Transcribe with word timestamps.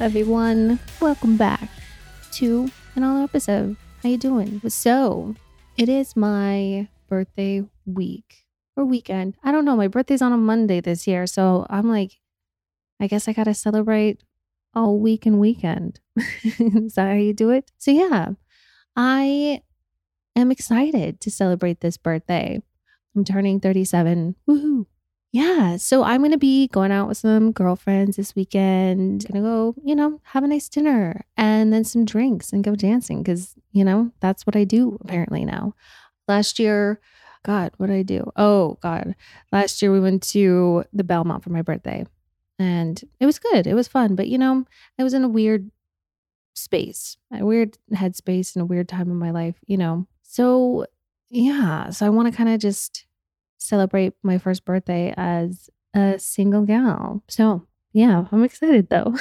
Everyone. 0.00 0.78
Welcome 0.98 1.36
back 1.36 1.68
to 2.32 2.70
another 2.94 3.22
episode. 3.22 3.76
How 4.02 4.08
you 4.08 4.16
doing? 4.16 4.62
So, 4.66 5.34
it 5.76 5.90
is 5.90 6.16
my 6.16 6.88
birthday 7.06 7.64
week 7.84 8.46
or 8.76 8.86
weekend. 8.86 9.36
I 9.44 9.52
don't 9.52 9.66
know. 9.66 9.76
My 9.76 9.88
birthday's 9.88 10.22
on 10.22 10.32
a 10.32 10.38
Monday 10.38 10.80
this 10.80 11.06
year, 11.06 11.26
so 11.26 11.66
I'm 11.68 11.86
like, 11.86 12.12
I 12.98 13.08
guess 13.08 13.28
I 13.28 13.34
gotta 13.34 13.52
celebrate 13.52 14.24
all 14.72 14.98
week 14.98 15.26
and 15.26 15.38
weekend. 15.38 16.00
is 16.42 16.94
that 16.94 17.08
how 17.08 17.12
you 17.12 17.34
do 17.34 17.50
it? 17.50 17.70
So 17.76 17.90
yeah, 17.90 18.30
I 18.96 19.60
am 20.34 20.50
excited 20.50 21.20
to 21.20 21.30
celebrate 21.30 21.82
this 21.82 21.98
birthday. 21.98 22.62
I'm 23.14 23.24
turning 23.24 23.60
37. 23.60 24.36
Woohoo! 24.48 24.86
Yeah, 25.32 25.76
so 25.76 26.02
I'm 26.02 26.22
going 26.22 26.32
to 26.32 26.38
be 26.38 26.66
going 26.68 26.90
out 26.90 27.06
with 27.06 27.18
some 27.18 27.52
girlfriends 27.52 28.16
this 28.16 28.34
weekend. 28.34 29.26
Going 29.28 29.44
to 29.44 29.48
go, 29.48 29.74
you 29.84 29.94
know, 29.94 30.20
have 30.24 30.42
a 30.42 30.48
nice 30.48 30.68
dinner 30.68 31.24
and 31.36 31.72
then 31.72 31.84
some 31.84 32.04
drinks 32.04 32.52
and 32.52 32.64
go 32.64 32.74
dancing 32.74 33.22
because, 33.22 33.54
you 33.70 33.84
know, 33.84 34.10
that's 34.18 34.44
what 34.44 34.56
I 34.56 34.64
do 34.64 34.98
apparently 35.00 35.44
now. 35.44 35.74
Last 36.26 36.58
year, 36.58 37.00
God, 37.44 37.72
what 37.76 37.86
did 37.86 37.96
I 37.96 38.02
do? 38.02 38.30
Oh, 38.34 38.76
God. 38.82 39.14
Last 39.52 39.80
year 39.80 39.92
we 39.92 40.00
went 40.00 40.24
to 40.30 40.84
the 40.92 41.04
Belmont 41.04 41.44
for 41.44 41.50
my 41.50 41.62
birthday 41.62 42.04
and 42.58 43.00
it 43.20 43.26
was 43.26 43.38
good. 43.38 43.68
It 43.68 43.74
was 43.74 43.86
fun. 43.86 44.16
But, 44.16 44.26
you 44.26 44.36
know, 44.36 44.64
I 44.98 45.04
was 45.04 45.14
in 45.14 45.22
a 45.22 45.28
weird 45.28 45.70
space, 46.54 47.16
a 47.32 47.44
weird 47.44 47.78
headspace 47.92 48.56
and 48.56 48.62
a 48.62 48.66
weird 48.66 48.88
time 48.88 49.08
in 49.10 49.16
my 49.16 49.30
life, 49.30 49.60
you 49.66 49.76
know. 49.76 50.08
So, 50.22 50.86
yeah. 51.28 51.90
So 51.90 52.04
I 52.04 52.10
want 52.10 52.28
to 52.30 52.36
kind 52.36 52.48
of 52.48 52.58
just 52.58 53.06
celebrate 53.60 54.14
my 54.22 54.38
first 54.38 54.64
birthday 54.64 55.14
as 55.16 55.70
a 55.94 56.18
single 56.18 56.64
gal. 56.64 57.22
So, 57.28 57.66
yeah, 57.92 58.26
I'm 58.32 58.44
excited 58.44 58.88
though. 58.88 59.14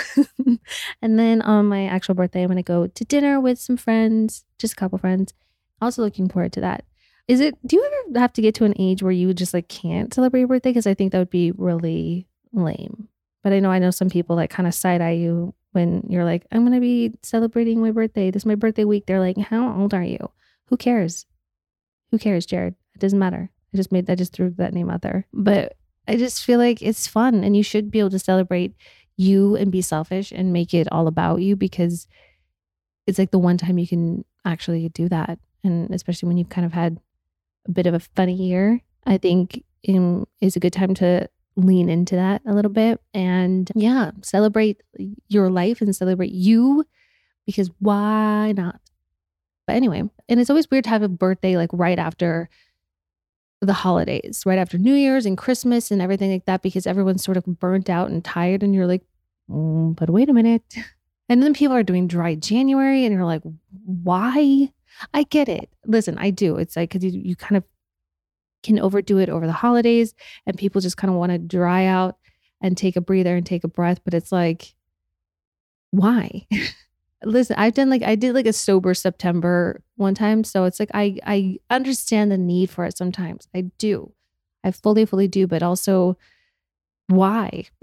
and 1.01 1.19
then 1.19 1.41
on 1.41 1.65
my 1.65 1.85
actual 1.85 2.15
birthday, 2.15 2.41
I'm 2.41 2.47
going 2.47 2.57
to 2.57 2.63
go 2.63 2.87
to 2.87 3.05
dinner 3.05 3.39
with 3.39 3.59
some 3.59 3.77
friends, 3.77 4.45
just 4.57 4.73
a 4.73 4.75
couple 4.75 4.97
friends. 4.97 5.33
Also 5.81 6.01
looking 6.01 6.29
forward 6.29 6.53
to 6.53 6.61
that. 6.61 6.85
Is 7.27 7.39
it, 7.41 7.55
do 7.65 7.75
you 7.75 7.85
ever 7.85 8.19
have 8.19 8.33
to 8.33 8.41
get 8.41 8.55
to 8.55 8.65
an 8.65 8.73
age 8.79 9.03
where 9.03 9.11
you 9.11 9.33
just 9.33 9.53
like 9.53 9.67
can't 9.67 10.13
celebrate 10.13 10.41
your 10.41 10.47
birthday? 10.47 10.71
Because 10.71 10.87
I 10.87 10.93
think 10.93 11.11
that 11.11 11.19
would 11.19 11.29
be 11.29 11.51
really 11.51 12.27
lame. 12.53 13.07
But 13.43 13.53
I 13.53 13.59
know, 13.59 13.71
I 13.71 13.79
know 13.79 13.91
some 13.91 14.09
people 14.09 14.35
like 14.35 14.49
kind 14.49 14.67
of 14.67 14.73
side 14.73 15.01
eye 15.01 15.11
you 15.11 15.53
when 15.71 16.05
you're 16.09 16.25
like, 16.25 16.45
I'm 16.51 16.61
going 16.61 16.73
to 16.73 16.79
be 16.79 17.13
celebrating 17.21 17.81
my 17.81 17.91
birthday. 17.91 18.31
This 18.31 18.41
is 18.41 18.47
my 18.47 18.55
birthday 18.55 18.83
week. 18.83 19.05
They're 19.05 19.19
like, 19.19 19.37
How 19.37 19.79
old 19.79 19.93
are 19.93 20.03
you? 20.03 20.31
Who 20.65 20.77
cares? 20.77 21.25
Who 22.11 22.17
cares, 22.17 22.45
Jared? 22.45 22.75
It 22.95 22.99
doesn't 22.99 23.19
matter. 23.19 23.51
I 23.73 23.78
just 23.78 23.92
made 23.92 24.09
I 24.09 24.16
just 24.16 24.34
threw 24.34 24.50
that 24.52 24.73
name 24.73 24.89
out 24.89 25.02
there. 25.02 25.25
But 25.34 25.78
I 26.08 26.17
just 26.17 26.44
feel 26.44 26.59
like 26.59 26.81
it's 26.81 27.08
fun 27.08 27.44
and 27.44 27.56
you 27.56 27.64
should 27.64 27.92
be 27.92 28.00
able 28.00 28.09
to 28.12 28.20
celebrate 28.20 28.73
you 29.16 29.56
and 29.56 29.72
be 29.72 29.81
selfish 29.81 30.31
and 30.31 30.53
make 30.53 30.73
it 30.73 30.88
all 30.92 31.08
about 31.08 31.42
you 31.42 31.56
because 31.56 32.08
it's 33.06 33.20
like 33.20 33.31
the 33.31 33.40
one 33.40 33.58
time 33.58 33.78
you 33.78 33.88
can 33.88 34.23
actually 34.45 34.88
do 34.90 35.09
that. 35.09 35.40
And 35.64 35.92
especially 35.92 36.28
when 36.28 36.38
you've 36.38 36.50
kind 36.50 36.66
of 36.66 36.73
had 36.73 37.00
a 37.68 37.72
bit 37.72 37.85
of 37.85 37.94
a 37.94 38.00
funny 38.00 38.34
year, 38.34 38.81
I 39.06 39.18
think 39.18 39.63
in, 39.84 40.25
is 40.41 40.56
a 40.56 40.59
good 40.59 40.74
time 40.74 40.94
to 40.96 41.29
lean 41.56 41.90
into 41.90 42.16
that 42.16 42.41
a 42.46 42.53
little 42.53 42.72
bit 42.72 43.02
and 43.13 43.69
yeah, 43.75 44.12
celebrate 44.22 44.81
your 45.28 45.50
life 45.50 45.81
and 45.81 45.96
celebrate 45.96 46.31
you 46.31 46.85
because 47.46 47.69
why 47.79 48.53
not? 48.56 48.79
But 49.68 49.75
anyway, 49.75 50.03
and 50.29 50.40
it's 50.40 50.50
always 50.50 50.72
weird 50.72 50.85
to 50.85 50.90
have 50.90 51.03
a 51.03 51.09
birthday 51.09 51.58
like 51.58 51.69
right 51.74 52.00
after 52.00 52.50
the 53.62 53.74
holidays, 53.74 54.44
right 54.46 54.58
after 54.58 54.78
New 54.78 54.94
Year's 54.94 55.25
and 55.25 55.38
Christmas 55.38 55.92
and 55.92 56.02
everything 56.02 56.31
like 56.31 56.46
that, 56.46 56.62
because 56.62 56.88
everyone's 56.88 57.24
sort 57.24 57.38
of 57.38 57.46
burnt 57.46 57.90
out 57.90 58.09
and 58.09 58.24
tired. 58.24 58.64
And 58.64 58.74
you're 58.74 58.88
like, 58.88 59.03
mm, 59.50 59.96
but 59.96 60.09
wait 60.09 60.30
a 60.30 60.34
minute. 60.34 60.64
And 61.31 61.44
then 61.44 61.53
people 61.53 61.75
are 61.75 61.84
doing 61.84 62.08
dry 62.08 62.34
January, 62.34 63.06
and 63.06 63.14
you're 63.14 63.24
like, 63.24 63.44
why? 63.86 64.72
I 65.14 65.22
get 65.22 65.47
it. 65.47 65.70
Listen, 65.86 66.18
I 66.18 66.31
do. 66.31 66.56
It's 66.56 66.75
like, 66.75 66.90
because 66.90 67.03
you, 67.06 67.22
you 67.24 67.36
kind 67.36 67.56
of 67.56 67.64
can 68.64 68.80
overdo 68.80 69.20
it 69.20 69.30
over 69.30 69.46
the 69.46 69.53
holidays, 69.53 70.16
and 70.47 70.58
people 70.58 70.81
just 70.81 70.97
kind 70.97 71.12
of 71.14 71.20
want 71.20 71.31
to 71.31 71.38
dry 71.38 71.86
out 71.86 72.18
and 72.62 72.76
take 72.76 72.96
a 72.96 73.02
breather 73.02 73.36
and 73.36 73.46
take 73.46 73.64
a 73.64 73.68
breath. 73.68 74.00
But 74.03 74.16
it's 74.16 74.31
like, 74.31 74.74
why? 75.91 76.47
listen 77.24 77.56
i've 77.57 77.74
done 77.74 77.90
like 77.90 78.03
i 78.03 78.16
did 78.16 78.34
like 78.34 78.46
a 78.46 78.53
sober 78.53 78.94
september 78.94 79.81
one 79.97 80.16
time 80.16 80.44
so 80.44 80.63
it's 80.63 80.80
like 80.80 80.90
i 80.94 81.18
i 81.25 81.57
understand 81.69 82.31
the 82.31 82.38
need 82.38 82.69
for 82.69 82.85
it 82.85 82.97
sometimes. 82.97 83.47
I 83.53 83.62
do. 83.78 84.13
I 84.63 84.72
fully 84.72 85.06
fully 85.06 85.28
do 85.28 85.47
but 85.47 85.63
also 85.63 86.18
why? 87.08 87.66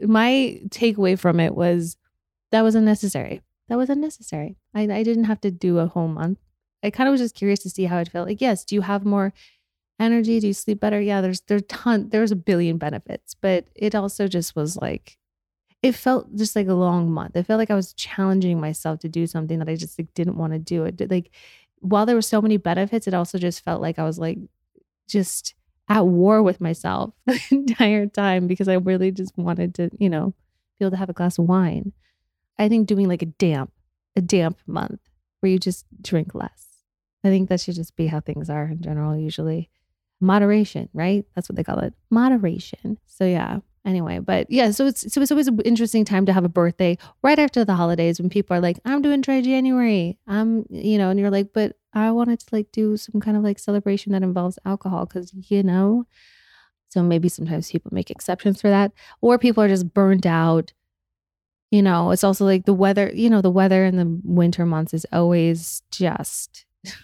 My 0.00 0.60
takeaway 0.68 1.18
from 1.18 1.40
it 1.40 1.54
was 1.54 1.96
that 2.52 2.62
was 2.62 2.74
unnecessary. 2.74 3.42
That 3.68 3.76
was 3.78 3.90
unnecessary. 3.90 4.56
I, 4.74 4.82
I 4.82 5.02
didn't 5.02 5.24
have 5.24 5.40
to 5.42 5.50
do 5.50 5.78
a 5.78 5.86
whole 5.86 6.08
month. 6.08 6.38
I 6.82 6.90
kind 6.90 7.08
of 7.08 7.12
was 7.12 7.20
just 7.20 7.34
curious 7.34 7.60
to 7.60 7.70
see 7.70 7.84
how 7.84 7.98
it 7.98 8.08
felt. 8.08 8.28
Like 8.28 8.40
yes 8.40 8.64
do 8.64 8.74
you 8.74 8.82
have 8.82 9.04
more 9.04 9.32
energy? 9.98 10.40
Do 10.40 10.46
you 10.46 10.54
sleep 10.54 10.80
better? 10.80 11.00
Yeah 11.00 11.20
there's 11.20 11.42
there's 11.42 11.62
ton 11.68 12.08
there's 12.10 12.32
a 12.32 12.36
billion 12.36 12.78
benefits 12.78 13.34
but 13.34 13.66
it 13.74 13.94
also 13.94 14.28
just 14.28 14.56
was 14.56 14.76
like 14.76 15.18
it 15.82 15.92
felt 15.92 16.34
just 16.36 16.54
like 16.54 16.68
a 16.68 16.74
long 16.74 17.10
month. 17.10 17.36
It 17.36 17.46
felt 17.46 17.58
like 17.58 17.70
I 17.70 17.74
was 17.74 17.92
challenging 17.94 18.60
myself 18.60 19.00
to 19.00 19.08
do 19.08 19.26
something 19.26 19.58
that 19.58 19.68
I 19.68 19.76
just 19.76 19.98
like, 19.98 20.12
didn't 20.14 20.36
want 20.36 20.52
to 20.52 20.58
do. 20.58 20.84
It 20.84 21.10
like 21.10 21.30
while 21.80 22.04
there 22.04 22.14
were 22.14 22.22
so 22.22 22.42
many 22.42 22.58
benefits, 22.58 23.06
it 23.06 23.14
also 23.14 23.38
just 23.38 23.64
felt 23.64 23.80
like 23.80 23.98
I 23.98 24.04
was 24.04 24.18
like 24.18 24.38
just 25.08 25.54
at 25.88 26.06
war 26.06 26.42
with 26.42 26.60
myself 26.60 27.14
the 27.26 27.40
entire 27.50 28.06
time 28.06 28.46
because 28.46 28.68
I 28.68 28.74
really 28.74 29.10
just 29.10 29.36
wanted 29.36 29.74
to, 29.76 29.90
you 29.98 30.10
know, 30.10 30.34
be 30.78 30.84
able 30.84 30.92
to 30.92 30.96
have 30.98 31.10
a 31.10 31.14
glass 31.14 31.38
of 31.38 31.46
wine. 31.46 31.92
I 32.58 32.68
think 32.68 32.86
doing 32.86 33.08
like 33.08 33.22
a 33.22 33.26
damp, 33.26 33.72
a 34.16 34.20
damp 34.20 34.58
month 34.66 35.00
where 35.40 35.50
you 35.50 35.58
just 35.58 35.86
drink 36.02 36.34
less. 36.34 36.66
I 37.24 37.28
think 37.28 37.48
that 37.48 37.60
should 37.60 37.74
just 37.74 37.96
be 37.96 38.06
how 38.06 38.20
things 38.20 38.48
are 38.50 38.66
in 38.66 38.82
general, 38.82 39.16
usually. 39.16 39.70
Moderation, 40.20 40.90
right? 40.92 41.24
That's 41.34 41.48
what 41.48 41.56
they 41.56 41.64
call 41.64 41.78
it. 41.78 41.94
Moderation. 42.10 42.98
So 43.06 43.24
yeah, 43.24 43.60
anyway 43.84 44.18
but 44.18 44.50
yeah 44.50 44.70
so 44.70 44.86
it's 44.86 45.12
so 45.12 45.22
it's 45.22 45.30
always 45.30 45.48
an 45.48 45.58
interesting 45.60 46.04
time 46.04 46.26
to 46.26 46.32
have 46.32 46.44
a 46.44 46.48
birthday 46.50 46.96
right 47.22 47.38
after 47.38 47.64
the 47.64 47.74
holidays 47.74 48.20
when 48.20 48.28
people 48.28 48.54
are 48.54 48.60
like 48.60 48.78
i'm 48.84 49.00
doing 49.00 49.20
dry 49.20 49.40
january 49.40 50.18
i'm 50.26 50.58
um, 50.58 50.66
you 50.68 50.98
know 50.98 51.08
and 51.08 51.18
you're 51.18 51.30
like 51.30 51.52
but 51.54 51.76
i 51.94 52.10
wanted 52.10 52.38
to 52.38 52.46
like 52.52 52.70
do 52.72 52.96
some 52.96 53.20
kind 53.20 53.36
of 53.36 53.42
like 53.42 53.58
celebration 53.58 54.12
that 54.12 54.22
involves 54.22 54.58
alcohol 54.64 55.06
because 55.06 55.32
you 55.48 55.62
know? 55.62 56.04
So 56.90 57.02
maybe 57.02 57.28
sometimes 57.28 57.70
people 57.70 57.92
make 57.94 58.10
exceptions 58.10 58.60
for 58.60 58.68
that 58.68 58.92
or 59.20 59.38
people 59.38 59.62
are 59.62 59.68
just 59.68 59.94
burnt 59.94 60.26
out. 60.26 60.72
You 61.70 61.82
know 61.82 62.10
it's 62.10 62.24
also 62.24 62.44
like 62.44 62.64
the 62.66 62.74
weather 62.74 63.12
you 63.14 63.30
know 63.30 63.40
the 63.40 63.50
weather 63.50 63.84
in 63.84 63.96
the 63.96 64.20
winter 64.24 64.66
months 64.66 64.92
is 64.92 65.06
always 65.12 65.82
just 65.92 66.66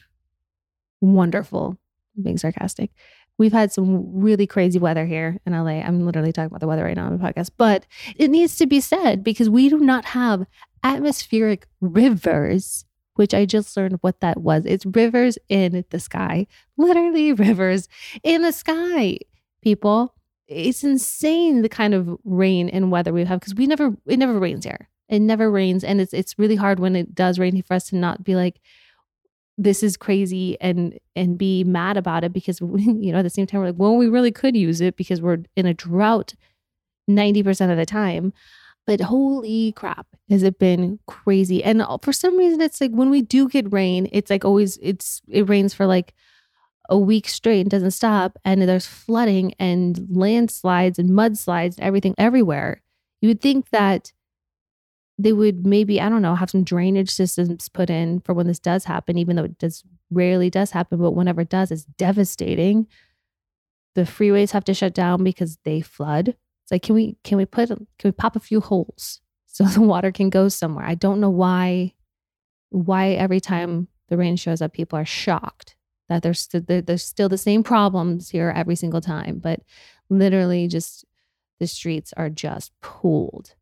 wonderful. 1.01 1.79
Being 2.21 2.39
sarcastic 2.39 2.91
We've 3.39 3.53
had 3.53 3.73
some 3.73 4.19
really 4.19 4.47
crazy 4.47 4.79
weather 4.79 5.05
here 5.05 5.39
in 5.45 5.53
LA. 5.53 5.81
I'm 5.81 6.07
literally 6.07 6.33
talking 6.33 6.47
about 6.47 6.61
the 6.61 6.67
weather 6.67 6.85
right 6.85 6.97
now 6.97 7.07
on 7.07 7.17
the 7.17 7.23
podcast, 7.23 7.51
but 7.57 7.87
it 8.17 8.31
needs 8.31 8.57
to 8.57 8.67
be 8.67 8.81
said 8.81 9.23
because 9.23 9.51
we 9.51 9.69
do 9.69 9.79
not 9.79 10.07
have 10.07 10.47
atmospheric 10.83 11.67
rivers, 11.81 12.85
which 13.17 13.35
I 13.35 13.45
just 13.45 13.77
learned 13.77 13.99
what 14.01 14.21
that 14.21 14.41
was. 14.41 14.65
It's 14.65 14.87
rivers 14.87 15.37
in 15.49 15.85
the 15.91 16.01
sky, 16.01 16.47
literally 16.77 17.33
rivers 17.35 17.89
in 18.23 18.43
the 18.43 18.53
sky, 18.53 19.19
people. 19.63 20.15
It's 20.49 20.85
insane 20.85 21.63
the 21.63 21.69
kind 21.69 21.93
of 21.93 22.17
rain 22.25 22.69
and 22.69 22.91
weather 22.91 23.13
we 23.13 23.25
have 23.25 23.41
because 23.41 23.55
we 23.55 23.67
never, 23.67 23.97
it 24.07 24.19
never 24.19 24.39
rains 24.39 24.65
here. 24.65 24.89
It 25.09 25.21
never 25.21 25.51
rains. 25.51 25.85
And 25.85 26.01
it's, 26.01 26.15
it's 26.15 26.39
really 26.39 26.57
hard 26.57 26.81
when 26.81 26.97
it 26.97 27.15
does 27.15 27.39
rain 27.39 27.61
for 27.63 27.75
us 27.75 27.89
to 27.89 27.97
not 27.97 28.25
be 28.25 28.35
like, 28.35 28.61
this 29.59 29.83
is 29.83 29.97
crazy 29.97 30.57
and 30.61 30.99
and 31.15 31.39
be 31.39 31.65
mad 31.65 31.97
about 31.97 32.25
it 32.25 32.33
because 32.33 32.61
we, 32.61 32.83
you 33.01 33.13
know 33.13 33.19
at 33.19 33.23
the 33.23 33.31
same 33.31 33.47
time 33.47 33.61
we're 33.61 33.69
like 33.69 33.79
well 33.79 33.97
we 33.97 34.09
really 34.09 34.33
could 34.33 34.57
use 34.57 34.81
it 34.81 34.97
because 34.97 35.21
we're 35.21 35.39
in 35.57 35.67
a 35.67 35.75
drought 35.75 36.35
90% 37.09 37.71
of 37.71 37.77
the 37.77 37.87
time. 37.87 38.33
But 38.87 39.01
holy 39.01 39.73
crap 39.73 40.07
has 40.31 40.43
it 40.45 40.59
been 40.59 41.01
crazy. 41.07 41.63
And 41.63 41.83
uh, 41.83 41.99
for 42.03 42.13
some 42.13 42.37
reason 42.37 42.61
it's 42.61 42.81
like 42.81 42.93
when 42.93 43.11
we 43.11 43.23
do 43.23 43.49
get 43.49 43.73
rain 43.73 44.09
it's 44.13 44.31
like 44.31 44.45
always 44.45 44.79
it's 44.81 45.23
it 45.29 45.49
rains 45.49 45.75
for 45.75 45.87
like 45.87 46.15
a 46.89 46.99
week 46.99 47.29
straight 47.29 47.63
and 47.63 47.71
doesn't 47.71 47.93
stop. 47.93 48.39
And 48.45 48.63
there's 48.63 48.87
flooding 48.87 49.55
and 49.59 50.07
landslides 50.11 50.99
and 50.99 51.11
mudslides 51.11 51.77
and 51.77 51.81
everything 51.81 52.15
everywhere. 52.19 52.83
You 53.21 53.29
would 53.31 53.41
think 53.41 53.71
that 53.71 54.13
they 55.19 55.33
would 55.33 55.67
maybe 55.67 56.01
i 56.01 56.09
don't 56.09 56.23
know 56.23 56.35
have 56.35 56.51
some 56.51 56.65
drainage 56.65 57.11
systems 57.11 57.69
put 57.69 57.91
in 57.91 58.21
for 58.21 58.35
when 58.35 58.47
this 58.47 58.59
does 58.59 58.85
happen 58.85 59.17
even 59.17 59.37
though 59.37 59.45
it 59.45 59.59
does 59.59 59.83
rarely 60.11 60.51
does 60.51 60.71
happen 60.71 60.99
but 60.99 61.13
whenever 61.13 61.41
it 61.41 61.49
does 61.49 61.71
it's 61.71 61.85
devastating. 61.85 62.87
The 63.95 64.03
freeways 64.03 64.51
have 64.53 64.65
to 64.65 64.75
shut 64.75 64.95
down 64.95 65.25
because 65.25 65.59
they 65.65 65.81
flood. 65.81 66.29
It's 66.29 66.71
like 66.71 66.83
can 66.83 66.95
we 66.95 67.17
can 67.25 67.39
we 67.39 67.47
put 67.47 67.69
can 67.69 67.87
we 68.05 68.13
pop 68.13 68.37
a 68.37 68.41
few 68.41 68.61
holes 68.61 69.21
so 69.47 69.65
the 69.65 69.81
water 69.81 70.13
can 70.13 70.31
go 70.31 70.49
somewhere? 70.49 70.85
I 70.85 70.95
don't 70.95 71.21
know 71.21 71.31
why 71.31 71.95
why 72.71 73.11
every 73.11 73.41
time 73.41 73.89
the 74.09 74.17
rain 74.17 74.37
shows 74.37 74.61
up 74.61 74.73
people 74.73 74.99
are 74.99 75.05
shocked 75.05 75.77
that 76.09 76.23
there's 76.23 76.49
there's 76.53 77.03
still 77.03 77.29
the 77.29 77.39
same 77.39 77.63
problems 77.63 78.31
here 78.31 78.53
every 78.55 78.77
single 78.77 79.01
time 79.01 79.39
but 79.39 79.61
literally 80.09 80.69
just 80.69 81.05
the 81.59 81.67
streets 81.67 82.13
are 82.17 82.29
just 82.29 82.71
pooled. 82.83 83.55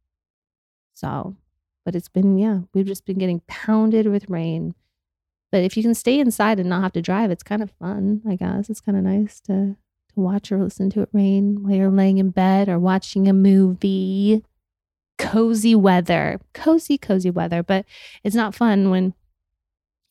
So 0.94 1.36
but 1.84 1.94
it's 1.94 2.08
been 2.08 2.38
yeah 2.38 2.60
we've 2.72 2.86
just 2.86 3.04
been 3.04 3.18
getting 3.18 3.40
pounded 3.46 4.06
with 4.06 4.28
rain. 4.28 4.74
But 5.52 5.62
if 5.62 5.76
you 5.76 5.84
can 5.84 5.94
stay 5.94 6.18
inside 6.18 6.58
and 6.58 6.68
not 6.68 6.82
have 6.82 6.92
to 6.92 7.02
drive 7.02 7.30
it's 7.30 7.42
kind 7.42 7.62
of 7.62 7.70
fun 7.72 8.22
i 8.28 8.36
guess. 8.36 8.70
It's 8.70 8.80
kind 8.80 8.98
of 8.98 9.04
nice 9.04 9.40
to 9.40 9.76
to 10.14 10.20
watch 10.20 10.52
or 10.52 10.62
listen 10.62 10.90
to 10.90 11.02
it 11.02 11.08
rain 11.12 11.62
while 11.62 11.74
you're 11.74 11.90
laying 11.90 12.18
in 12.18 12.30
bed 12.30 12.68
or 12.68 12.78
watching 12.78 13.28
a 13.28 13.32
movie. 13.32 14.42
Cozy 15.18 15.74
weather. 15.74 16.40
Cozy 16.54 16.98
cozy 16.98 17.30
weather 17.30 17.62
but 17.62 17.84
it's 18.22 18.36
not 18.36 18.54
fun 18.54 18.90
when 18.90 19.14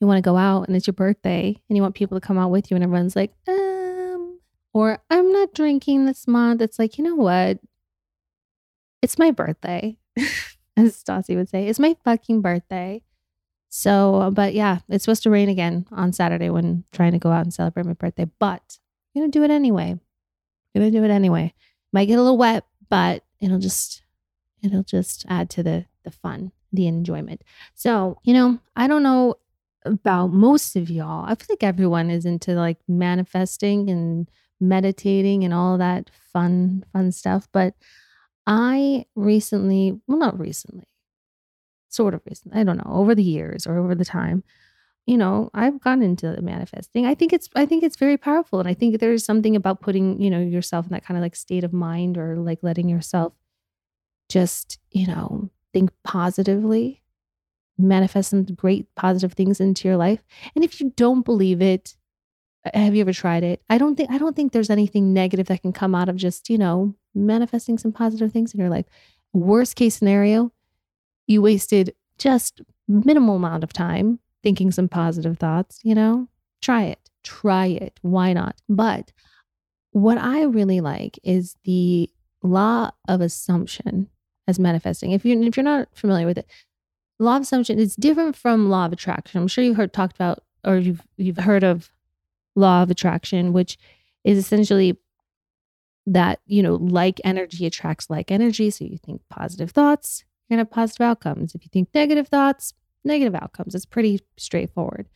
you 0.04 0.08
want 0.08 0.18
to 0.18 0.30
go 0.30 0.36
out 0.36 0.68
and 0.68 0.76
it's 0.76 0.86
your 0.86 0.94
birthday 0.94 1.58
and 1.70 1.78
you 1.78 1.82
want 1.82 1.96
people 1.96 2.20
to 2.20 2.26
come 2.26 2.38
out 2.38 2.52
with 2.52 2.70
you 2.70 2.76
and 2.76 2.84
everyone's 2.84 3.16
like, 3.16 3.32
um, 3.48 4.38
or 4.74 5.00
I'm 5.10 5.32
not 5.32 5.54
drinking 5.54 6.06
this 6.06 6.28
month. 6.28 6.62
It's 6.62 6.78
like, 6.78 6.98
you 6.98 7.06
know 7.06 7.16
what? 7.16 7.60
It's 9.02 9.18
my 9.18 9.32
birthday, 9.32 9.98
as 10.78 11.02
Stassi 11.04 11.36
would 11.36 11.50
say. 11.50 11.68
It's 11.68 11.80
my 11.80 11.96
fucking 12.04 12.42
birthday. 12.42 13.02
So, 13.70 14.32
but 14.34 14.54
yeah, 14.54 14.80
it's 14.90 15.04
supposed 15.04 15.24
to 15.24 15.32
rain 15.32 15.50
again 15.50 15.88
on 15.92 16.14
Saturday 16.14 16.50
when 16.50 16.84
trying 16.92 17.14
to 17.14 17.20
go 17.20 17.32
out 17.32 17.44
and 17.44 17.54
celebrate 17.54 17.86
my 17.86 17.94
birthday. 17.94 18.30
But 18.40 18.78
I'm 19.16 19.22
gonna 19.22 19.32
do 19.32 19.44
it 19.44 19.50
anyway. 19.52 19.92
I'm 19.92 20.00
gonna 20.76 20.92
do 20.92 21.04
it 21.04 21.10
anyway. 21.10 21.54
Might 21.92 22.06
get 22.06 22.20
a 22.20 22.22
little 22.22 22.38
wet, 22.38 22.66
but 22.90 23.24
it'll 23.40 23.60
just 23.60 24.04
it'll 24.62 24.84
just 24.84 25.26
add 25.28 25.50
to 25.52 25.64
the 25.64 25.86
the 26.04 26.12
fun, 26.12 26.52
the 26.72 26.86
enjoyment. 26.88 27.44
So, 27.74 28.20
you 28.24 28.34
know, 28.34 28.60
I 28.76 28.88
don't 28.88 29.04
know 29.04 29.36
about 29.86 30.28
most 30.28 30.76
of 30.76 30.90
y'all. 30.90 31.26
I 31.26 31.36
feel 31.36 31.48
like 31.50 31.64
everyone 31.64 32.10
is 32.10 32.26
into 32.26 32.54
like 32.54 32.78
manifesting 32.88 33.90
and 33.90 34.30
meditating 34.60 35.44
and 35.44 35.54
all 35.54 35.78
that 35.78 36.10
fun, 36.32 36.86
fun 36.94 37.12
stuff. 37.12 37.48
But 37.52 37.74
I 38.46 39.06
recently, 39.16 40.00
well, 40.08 40.18
not 40.18 40.40
recently, 40.40 40.88
sort 41.90 42.14
of 42.14 42.22
recently, 42.26 42.60
I 42.60 42.64
don't 42.64 42.78
know, 42.78 42.92
over 42.92 43.16
the 43.16 43.24
years 43.24 43.66
or 43.68 43.78
over 43.78 43.96
the 43.96 44.06
time, 44.06 44.44
you 45.06 45.18
know, 45.18 45.50
I've 45.54 45.82
gotten 45.82 46.04
into 46.04 46.42
manifesting. 46.42 47.06
I 47.06 47.16
think 47.16 47.34
it's, 47.34 47.50
I 47.56 47.66
think 47.66 47.84
it's 47.84 47.98
very 47.98 48.18
powerful. 48.18 48.60
And 48.60 48.68
I 48.68 48.74
think 48.74 49.00
there's 49.00 49.26
something 49.26 49.56
about 49.56 49.82
putting, 49.82 50.22
you 50.22 50.30
know, 50.30 50.40
yourself 50.40 50.86
in 50.86 50.94
that 50.94 51.06
kind 51.06 51.18
of 51.18 51.22
like 51.22 51.36
state 51.36 51.64
of 51.64 51.74
mind 51.74 52.18
or 52.18 52.38
like 52.38 52.60
letting 52.62 52.90
yourself 52.90 53.34
just, 54.30 54.80
you 54.92 55.08
know, 55.08 55.50
think 55.74 55.92
positively 56.04 57.02
manifest 57.78 58.30
some 58.30 58.46
great 58.46 58.88
positive 58.96 59.34
things 59.34 59.60
into 59.60 59.88
your 59.88 59.98
life. 59.98 60.24
And 60.56 60.64
if 60.64 60.80
you 60.80 60.94
don't 60.96 61.26
believe 61.26 61.62
it, 61.62 61.96
have 62.74 62.96
you 62.96 63.02
ever 63.02 63.14
tried 63.14 63.44
it? 63.44 63.62
I 63.70 63.78
don't 63.78 63.96
think 63.96 64.10
I 64.10 64.18
don't 64.18 64.36
think 64.36 64.52
there's 64.52 64.70
anything 64.70 65.12
negative 65.12 65.48
that 65.48 65.62
can 65.62 65.74
come 65.74 65.94
out 65.94 66.08
of 66.08 66.16
just, 66.16 66.50
you 66.50 66.58
know, 66.58 66.96
manifesting 67.16 67.78
some 67.78 67.92
positive 67.92 68.32
things 68.32 68.54
in 68.54 68.60
your 68.60 68.70
life. 68.70 68.86
Worst 69.34 69.76
case 69.76 69.96
scenario, 69.96 70.52
you 71.28 71.42
wasted 71.42 71.94
just 72.18 72.62
minimal 72.88 73.38
amount 73.38 73.64
of 73.64 73.74
time 73.74 74.20
thinking 74.42 74.72
some 74.72 74.90
positive 74.90 75.38
thoughts, 75.38 75.80
you 75.84 75.96
know? 75.96 76.28
Try 76.62 76.84
it. 76.84 77.10
Try 77.24 77.68
it. 77.68 78.00
Why 78.02 78.34
not? 78.34 78.56
But 78.70 79.12
what 79.92 80.18
I 80.18 80.44
really 80.44 80.82
like 80.82 81.20
is 81.24 81.56
the 81.64 82.10
law 82.42 82.92
of 83.08 83.22
assumption 83.22 84.10
as 84.48 84.60
manifesting. 84.60 85.12
If 85.12 85.24
you 85.26 85.42
if 85.42 85.56
you're 85.56 85.64
not 85.64 85.88
familiar 85.94 86.26
with 86.26 86.38
it, 86.38 86.48
law 87.20 87.38
of 87.38 87.44
assumption 87.44 87.80
is 87.80 87.96
different 87.96 88.36
from 88.36 88.70
law 88.70 88.86
of 88.86 88.94
attraction. 88.94 89.42
I'm 89.42 89.48
sure 89.48 89.64
you've 89.64 89.78
heard 89.78 89.94
talked 89.94 90.16
about 90.16 90.44
or 90.66 90.78
you've 90.78 91.02
you've 91.18 91.38
heard 91.38 91.64
of 91.64 91.92
law 92.56 92.84
of 92.84 92.92
attraction, 92.92 93.54
which 93.54 93.78
is 94.24 94.38
essentially 94.38 94.98
that, 96.06 96.40
you 96.46 96.62
know, 96.62 96.76
like 96.76 97.22
energy 97.24 97.66
attracts 97.66 98.10
like 98.10 98.32
energy. 98.32 98.70
So 98.70 98.86
you 98.86 98.98
think 98.98 99.22
positive 99.30 99.72
thoughts, 99.72 100.24
you're 100.48 100.56
gonna 100.56 100.66
have 100.66 100.72
positive 100.72 101.06
outcomes. 101.06 101.56
If 101.56 101.64
you 101.64 101.70
think 101.72 101.90
negative 101.94 102.28
thoughts, 102.28 102.74
negative 103.04 103.36
outcomes. 103.36 103.76
It's 103.76 103.86
pretty 103.86 104.20
straightforward. 104.38 105.08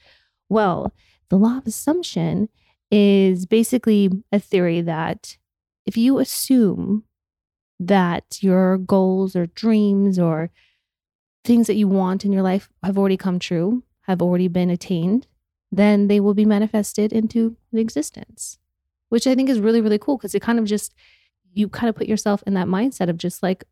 Well, 0.49 0.93
the 1.29 1.37
law 1.37 1.57
of 1.57 1.67
assumption 1.67 2.49
is 2.91 3.45
basically 3.45 4.09
a 4.31 4.39
theory 4.39 4.81
that 4.81 5.37
if 5.85 5.97
you 5.97 6.19
assume 6.19 7.03
that 7.79 8.39
your 8.41 8.77
goals 8.77 9.35
or 9.35 9.45
dreams 9.47 10.17
or 10.17 10.51
things 11.43 11.67
that 11.67 11.75
you 11.75 11.87
want 11.87 12.25
in 12.25 12.31
your 12.31 12.41
life 12.41 12.69
have 12.83 12.97
already 12.97 13.17
come 13.17 13.39
true, 13.39 13.83
have 14.01 14.21
already 14.21 14.47
been 14.47 14.69
attained, 14.69 15.27
then 15.71 16.07
they 16.07 16.19
will 16.19 16.33
be 16.33 16.45
manifested 16.45 17.11
into 17.11 17.57
existence, 17.73 18.57
which 19.09 19.27
I 19.27 19.35
think 19.35 19.49
is 19.49 19.59
really, 19.59 19.81
really 19.81 19.97
cool 19.97 20.17
because 20.17 20.35
it 20.35 20.41
kind 20.41 20.59
of 20.59 20.65
just, 20.65 20.93
you 21.53 21.69
kind 21.69 21.89
of 21.89 21.95
put 21.95 22.07
yourself 22.07 22.43
in 22.45 22.53
that 22.55 22.67
mindset 22.67 23.09
of 23.09 23.17
just 23.17 23.41
like, 23.41 23.63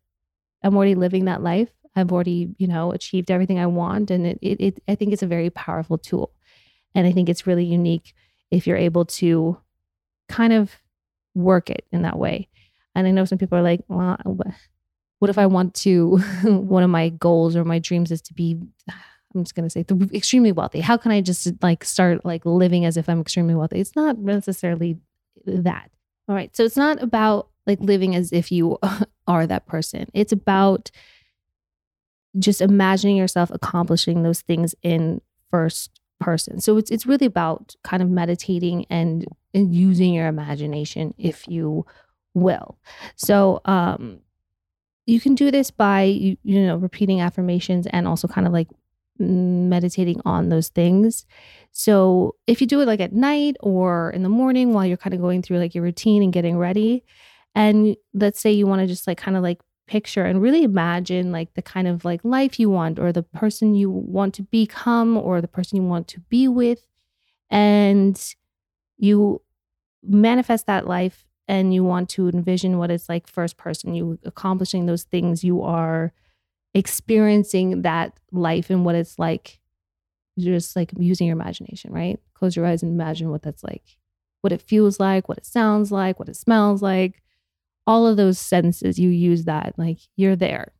I'm 0.62 0.76
already 0.76 0.94
living 0.94 1.26
that 1.26 1.42
life. 1.42 1.70
I've 1.94 2.12
already, 2.12 2.54
you 2.58 2.66
know, 2.66 2.92
achieved 2.92 3.30
everything 3.30 3.58
I 3.58 3.66
want. 3.66 4.10
And 4.10 4.26
it, 4.26 4.38
it, 4.42 4.60
it 4.60 4.82
I 4.88 4.94
think 4.94 5.12
it's 5.12 5.22
a 5.22 5.26
very 5.26 5.50
powerful 5.50 5.98
tool. 5.98 6.32
And 6.94 7.06
I 7.06 7.12
think 7.12 7.28
it's 7.28 7.46
really 7.46 7.64
unique 7.64 8.14
if 8.50 8.66
you're 8.66 8.76
able 8.76 9.04
to 9.04 9.58
kind 10.28 10.52
of 10.52 10.72
work 11.34 11.70
it 11.70 11.86
in 11.92 12.02
that 12.02 12.18
way. 12.18 12.48
And 12.94 13.06
I 13.06 13.10
know 13.10 13.24
some 13.24 13.38
people 13.38 13.58
are 13.58 13.62
like, 13.62 13.80
well, 13.88 14.16
what 15.18 15.30
if 15.30 15.38
I 15.38 15.46
want 15.46 15.74
to, 15.74 16.18
one 16.44 16.82
of 16.82 16.90
my 16.90 17.10
goals 17.10 17.56
or 17.56 17.64
my 17.64 17.78
dreams 17.78 18.10
is 18.10 18.22
to 18.22 18.34
be, 18.34 18.58
I'm 19.34 19.44
just 19.44 19.54
going 19.54 19.68
to 19.68 19.70
say 19.70 19.84
extremely 20.14 20.52
wealthy. 20.52 20.80
How 20.80 20.96
can 20.96 21.12
I 21.12 21.20
just 21.20 21.62
like 21.62 21.84
start 21.84 22.24
like 22.24 22.46
living 22.46 22.86
as 22.86 22.96
if 22.96 23.06
I'm 23.06 23.20
extremely 23.20 23.54
wealthy? 23.54 23.80
It's 23.80 23.94
not 23.94 24.16
necessarily 24.18 24.96
that. 25.46 25.90
All 26.28 26.34
right. 26.34 26.54
So 26.56 26.64
it's 26.64 26.76
not 26.76 27.02
about 27.02 27.48
like 27.66 27.80
living 27.80 28.14
as 28.14 28.32
if 28.32 28.50
you 28.52 28.78
are 29.26 29.46
that 29.46 29.66
person. 29.66 30.06
It's 30.14 30.32
about 30.32 30.90
just 32.38 32.60
imagining 32.60 33.16
yourself 33.16 33.50
accomplishing 33.50 34.22
those 34.22 34.42
things 34.42 34.74
in 34.82 35.20
first 35.50 36.00
person. 36.20 36.60
So 36.60 36.76
it's 36.76 36.90
it's 36.90 37.06
really 37.06 37.26
about 37.26 37.74
kind 37.84 38.02
of 38.02 38.10
meditating 38.10 38.86
and, 38.90 39.26
and 39.54 39.74
using 39.74 40.14
your 40.14 40.26
imagination 40.26 41.14
if 41.18 41.46
you 41.48 41.86
will. 42.34 42.78
So 43.16 43.60
um 43.64 44.20
you 45.06 45.20
can 45.20 45.34
do 45.34 45.50
this 45.50 45.70
by 45.70 46.02
you, 46.02 46.36
you 46.42 46.66
know 46.66 46.76
repeating 46.76 47.20
affirmations 47.20 47.86
and 47.88 48.08
also 48.08 48.28
kind 48.28 48.46
of 48.46 48.52
like 48.52 48.68
meditating 49.18 50.20
on 50.24 50.48
those 50.48 50.68
things. 50.68 51.26
So 51.72 52.36
if 52.46 52.60
you 52.60 52.66
do 52.66 52.80
it 52.80 52.86
like 52.86 53.00
at 53.00 53.12
night 53.12 53.56
or 53.60 54.10
in 54.10 54.22
the 54.22 54.28
morning 54.28 54.72
while 54.72 54.86
you're 54.86 54.96
kind 54.96 55.14
of 55.14 55.20
going 55.20 55.42
through 55.42 55.58
like 55.58 55.74
your 55.74 55.84
routine 55.84 56.22
and 56.22 56.32
getting 56.32 56.58
ready, 56.58 57.04
and 57.54 57.96
let's 58.14 58.40
say 58.40 58.52
you 58.52 58.66
want 58.66 58.80
to 58.80 58.86
just 58.86 59.06
like 59.06 59.18
kind 59.18 59.36
of 59.36 59.42
like 59.42 59.60
picture 59.86 60.24
and 60.24 60.42
really 60.42 60.62
imagine 60.62 61.32
like 61.32 61.54
the 61.54 61.62
kind 61.62 61.86
of 61.86 62.04
like 62.04 62.20
life 62.24 62.58
you 62.58 62.68
want 62.68 62.98
or 62.98 63.12
the 63.12 63.22
person 63.22 63.74
you 63.74 63.88
want 63.88 64.34
to 64.34 64.42
become 64.42 65.16
or 65.16 65.40
the 65.40 65.48
person 65.48 65.76
you 65.76 65.82
want 65.82 66.08
to 66.08 66.20
be 66.20 66.48
with 66.48 66.86
and 67.50 68.34
you 68.98 69.40
manifest 70.02 70.66
that 70.66 70.86
life 70.86 71.24
and 71.48 71.72
you 71.72 71.84
want 71.84 72.08
to 72.08 72.28
envision 72.28 72.78
what 72.78 72.90
it's 72.90 73.08
like 73.08 73.28
first 73.28 73.56
person, 73.56 73.94
you 73.94 74.18
accomplishing 74.24 74.86
those 74.86 75.04
things, 75.04 75.44
you 75.44 75.62
are 75.62 76.12
experiencing 76.76 77.82
that 77.82 78.18
life 78.32 78.70
and 78.70 78.84
what 78.84 78.94
it's 78.94 79.18
like, 79.18 79.58
you 80.36 80.52
just 80.52 80.76
like 80.76 80.92
using 80.98 81.26
your 81.26 81.36
imagination, 81.36 81.92
right? 81.92 82.18
Close 82.34 82.56
your 82.56 82.66
eyes 82.66 82.82
and 82.82 82.92
imagine 82.92 83.30
what 83.30 83.42
that's 83.42 83.64
like, 83.64 83.98
what 84.42 84.52
it 84.52 84.62
feels 84.62 85.00
like, 85.00 85.28
what 85.28 85.38
it 85.38 85.46
sounds 85.46 85.90
like, 85.90 86.18
what 86.18 86.28
it 86.28 86.36
smells 86.36 86.82
like. 86.82 87.22
All 87.86 88.06
of 88.06 88.16
those 88.16 88.38
senses, 88.38 88.98
you 88.98 89.10
use 89.10 89.44
that. 89.44 89.74
Like 89.76 89.98
you're 90.16 90.36
there. 90.36 90.72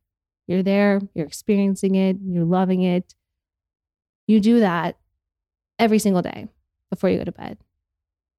You're 0.47 0.63
there, 0.63 1.01
you're 1.15 1.27
experiencing 1.27 1.97
it, 1.97 2.19
you're 2.25 2.45
loving 2.45 2.83
it. 2.83 3.15
You 4.29 4.39
do 4.39 4.61
that 4.61 4.97
every 5.79 5.99
single 5.99 6.23
day 6.23 6.47
before 6.91 7.11
you 7.11 7.19
go 7.19 7.25
to 7.25 7.33
bed. 7.33 7.59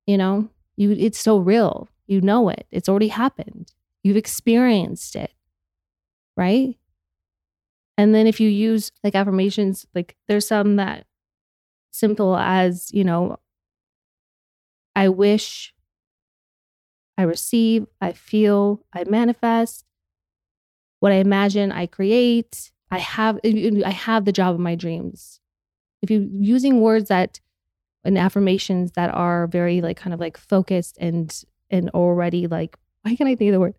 You 0.06 0.18
know, 0.18 0.50
you 0.78 0.92
it's 0.92 1.20
so 1.20 1.38
real 1.38 1.90
you 2.08 2.22
know 2.22 2.50
it, 2.50 2.66
it's 2.72 2.90
already 2.90 3.10
happened. 3.10 3.74
You've 4.04 4.18
experienced 4.18 5.16
it, 5.16 5.34
right? 6.36 6.78
And 7.98 8.14
then 8.14 8.28
if 8.28 8.40
you 8.40 8.50
use 8.50 8.92
like 9.04 9.16
affirmations, 9.16 9.86
like 9.96 10.16
there's 10.28 10.48
some 10.48 10.76
that 10.76 11.06
simple 11.92 12.36
as, 12.36 12.92
you 12.94 13.04
know, 13.04 13.38
I 14.96 15.10
wish, 15.10 15.74
I 17.18 17.24
receive, 17.24 17.88
I 18.00 18.14
feel, 18.14 18.84
I 18.94 19.04
manifest. 19.06 19.86
What 21.00 21.12
I 21.12 21.16
imagine, 21.16 21.72
I 21.72 21.86
create. 21.88 22.72
I 22.90 23.00
have 23.00 23.40
I 23.44 23.92
have 23.92 24.26
the 24.26 24.32
job 24.32 24.56
of 24.56 24.60
my 24.62 24.76
dreams. 24.76 25.40
If 26.02 26.10
you're 26.10 26.22
using 26.22 26.82
words 26.82 27.10
that 27.10 27.40
and 28.04 28.18
affirmations 28.18 28.94
that 28.94 29.14
are 29.14 29.48
very 29.48 29.82
like 29.82 29.98
kind 29.98 30.14
of 30.14 30.20
like 30.20 30.38
focused 30.38 30.98
and 31.00 31.44
and 31.70 31.90
already 31.92 32.48
like 32.48 32.78
why 33.02 33.16
can 33.16 33.28
I 33.28 33.36
think 33.36 33.50
of 33.50 33.54
the 33.54 33.60
word? 33.60 33.76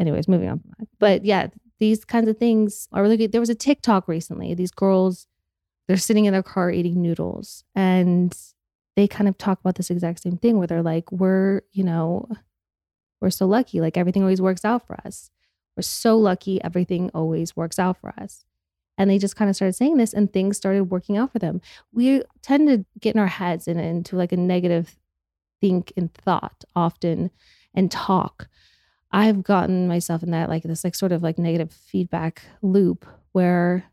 Anyways, 0.00 0.28
moving 0.28 0.48
on. 0.48 0.62
But 0.98 1.24
yeah, 1.24 1.48
these 1.78 2.04
kinds 2.04 2.28
of 2.28 2.38
things 2.38 2.88
are 2.92 3.02
really 3.02 3.16
good. 3.16 3.32
There 3.32 3.40
was 3.40 3.50
a 3.50 3.54
TikTok 3.54 4.08
recently. 4.08 4.54
These 4.54 4.72
girls, 4.72 5.26
they're 5.86 5.96
sitting 5.96 6.24
in 6.24 6.32
their 6.32 6.42
car 6.42 6.70
eating 6.70 7.00
noodles 7.00 7.64
and 7.74 8.36
they 8.96 9.06
kind 9.06 9.28
of 9.28 9.38
talk 9.38 9.60
about 9.60 9.76
this 9.76 9.90
exact 9.90 10.22
same 10.22 10.36
thing 10.36 10.58
where 10.58 10.66
they're 10.66 10.82
like, 10.82 11.10
we're, 11.12 11.62
you 11.72 11.84
know, 11.84 12.28
we're 13.20 13.30
so 13.30 13.46
lucky. 13.46 13.80
Like 13.80 13.96
everything 13.96 14.22
always 14.22 14.42
works 14.42 14.64
out 14.64 14.86
for 14.86 14.96
us. 15.04 15.30
We're 15.76 15.82
so 15.82 16.16
lucky. 16.16 16.62
Everything 16.62 17.10
always 17.14 17.54
works 17.54 17.78
out 17.78 17.96
for 18.00 18.12
us. 18.18 18.44
And 18.96 19.08
they 19.08 19.18
just 19.18 19.36
kind 19.36 19.48
of 19.48 19.54
started 19.54 19.74
saying 19.74 19.96
this 19.96 20.12
and 20.12 20.32
things 20.32 20.56
started 20.56 20.90
working 20.90 21.16
out 21.16 21.32
for 21.32 21.38
them. 21.38 21.60
We 21.92 22.22
tend 22.42 22.68
to 22.68 22.84
get 23.00 23.14
in 23.14 23.20
our 23.20 23.28
heads 23.28 23.68
and 23.68 23.78
into 23.78 24.16
like 24.16 24.32
a 24.32 24.36
negative 24.36 24.96
think 25.60 25.92
and 25.96 26.12
thought 26.12 26.64
often 26.74 27.30
and 27.74 27.90
talk. 27.90 28.48
I've 29.10 29.42
gotten 29.42 29.88
myself 29.88 30.22
in 30.22 30.30
that 30.32 30.48
like 30.48 30.62
this 30.62 30.84
like 30.84 30.94
sort 30.94 31.12
of 31.12 31.22
like 31.22 31.38
negative 31.38 31.72
feedback 31.72 32.42
loop 32.62 33.06
where 33.32 33.84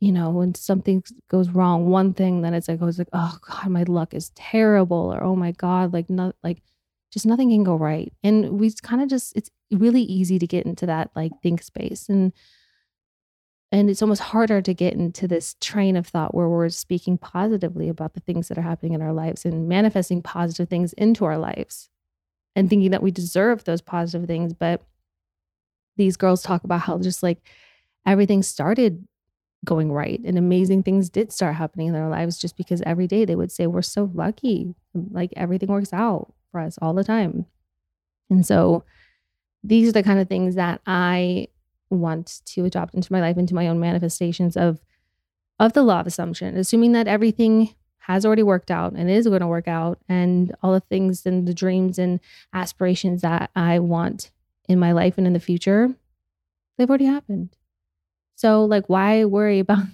you 0.00 0.12
know 0.12 0.30
when 0.30 0.54
something 0.54 1.02
goes 1.28 1.50
wrong 1.50 1.90
one 1.90 2.14
thing 2.14 2.42
then 2.42 2.54
it's 2.54 2.68
like 2.68 2.78
oh, 2.80 2.84
I 2.84 2.86
was 2.86 2.98
like 2.98 3.08
oh 3.12 3.38
god 3.46 3.68
my 3.68 3.82
luck 3.82 4.14
is 4.14 4.30
terrible 4.30 5.12
or 5.12 5.22
oh 5.22 5.36
my 5.36 5.52
god 5.52 5.92
like 5.92 6.08
not 6.08 6.34
like 6.42 6.62
just 7.10 7.26
nothing 7.26 7.50
can 7.50 7.64
go 7.64 7.76
right. 7.76 8.12
And 8.22 8.58
we 8.60 8.70
kind 8.82 9.02
of 9.02 9.08
just 9.08 9.36
it's 9.36 9.50
really 9.70 10.02
easy 10.02 10.38
to 10.38 10.46
get 10.46 10.66
into 10.66 10.86
that 10.86 11.10
like 11.14 11.32
think 11.42 11.62
space. 11.62 12.08
And 12.08 12.32
and 13.70 13.90
it's 13.90 14.00
almost 14.00 14.22
harder 14.22 14.62
to 14.62 14.72
get 14.72 14.94
into 14.94 15.28
this 15.28 15.54
train 15.60 15.96
of 15.96 16.06
thought 16.06 16.34
where 16.34 16.48
we're 16.48 16.70
speaking 16.70 17.18
positively 17.18 17.88
about 17.88 18.14
the 18.14 18.20
things 18.20 18.48
that 18.48 18.56
are 18.56 18.62
happening 18.62 18.94
in 18.94 19.02
our 19.02 19.12
lives 19.12 19.44
and 19.44 19.68
manifesting 19.68 20.22
positive 20.22 20.68
things 20.68 20.94
into 20.94 21.24
our 21.26 21.36
lives 21.36 21.90
and 22.58 22.68
thinking 22.68 22.90
that 22.90 23.02
we 23.02 23.10
deserve 23.10 23.64
those 23.64 23.80
positive 23.80 24.26
things 24.26 24.52
but 24.52 24.82
these 25.96 26.16
girls 26.16 26.42
talk 26.42 26.64
about 26.64 26.80
how 26.80 26.98
just 26.98 27.22
like 27.22 27.38
everything 28.06 28.42
started 28.42 29.06
going 29.64 29.90
right 29.90 30.20
and 30.24 30.38
amazing 30.38 30.82
things 30.82 31.10
did 31.10 31.32
start 31.32 31.54
happening 31.54 31.88
in 31.88 31.92
their 31.92 32.08
lives 32.08 32.38
just 32.38 32.56
because 32.56 32.80
every 32.82 33.06
day 33.06 33.24
they 33.24 33.34
would 33.34 33.50
say 33.50 33.66
we're 33.66 33.82
so 33.82 34.10
lucky 34.14 34.74
um, 34.94 35.08
like 35.10 35.32
everything 35.36 35.68
works 35.68 35.92
out 35.92 36.32
for 36.50 36.60
us 36.60 36.78
all 36.80 36.94
the 36.94 37.04
time. 37.04 37.46
And 38.30 38.44
so 38.46 38.84
these 39.64 39.88
are 39.88 39.92
the 39.92 40.02
kind 40.02 40.18
of 40.18 40.28
things 40.28 40.54
that 40.54 40.80
I 40.86 41.48
want 41.90 42.42
to 42.46 42.64
adopt 42.64 42.94
into 42.94 43.12
my 43.12 43.20
life, 43.20 43.36
into 43.36 43.54
my 43.54 43.68
own 43.68 43.80
manifestations 43.80 44.56
of 44.56 44.80
of 45.60 45.72
the 45.72 45.82
law 45.82 45.98
of 45.98 46.06
assumption, 46.06 46.56
assuming 46.56 46.92
that 46.92 47.08
everything 47.08 47.74
has 48.08 48.26
already 48.26 48.42
worked 48.42 48.70
out 48.70 48.94
and 48.94 49.10
is 49.10 49.26
going 49.26 49.40
to 49.40 49.46
work 49.46 49.68
out, 49.68 49.98
and 50.08 50.54
all 50.62 50.72
the 50.72 50.80
things 50.80 51.26
and 51.26 51.46
the 51.46 51.54
dreams 51.54 51.98
and 51.98 52.20
aspirations 52.52 53.22
that 53.22 53.50
I 53.54 53.78
want 53.78 54.30
in 54.68 54.78
my 54.78 54.92
life 54.92 55.18
and 55.18 55.26
in 55.26 55.32
the 55.32 55.40
future, 55.40 55.94
they've 56.76 56.88
already 56.88 57.06
happened. 57.06 57.56
So, 58.34 58.64
like, 58.64 58.88
why 58.88 59.24
worry 59.24 59.58
about 59.60 59.84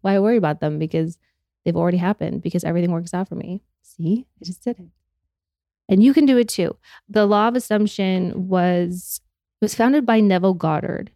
why 0.00 0.18
worry 0.18 0.36
about 0.36 0.60
them? 0.60 0.78
Because 0.78 1.18
they've 1.64 1.76
already 1.76 1.98
happened. 1.98 2.42
Because 2.42 2.64
everything 2.64 2.92
works 2.92 3.14
out 3.14 3.28
for 3.28 3.34
me. 3.34 3.62
See, 3.82 4.26
I 4.40 4.44
just 4.44 4.62
did 4.64 4.78
it 4.78 4.88
and 5.88 6.02
you 6.02 6.14
can 6.14 6.26
do 6.26 6.38
it 6.38 6.48
too. 6.48 6.76
The 7.08 7.26
law 7.26 7.48
of 7.48 7.56
assumption 7.56 8.48
was 8.48 9.20
was 9.60 9.74
founded 9.74 10.04
by 10.04 10.20
Neville 10.20 10.54
Goddard. 10.54 11.10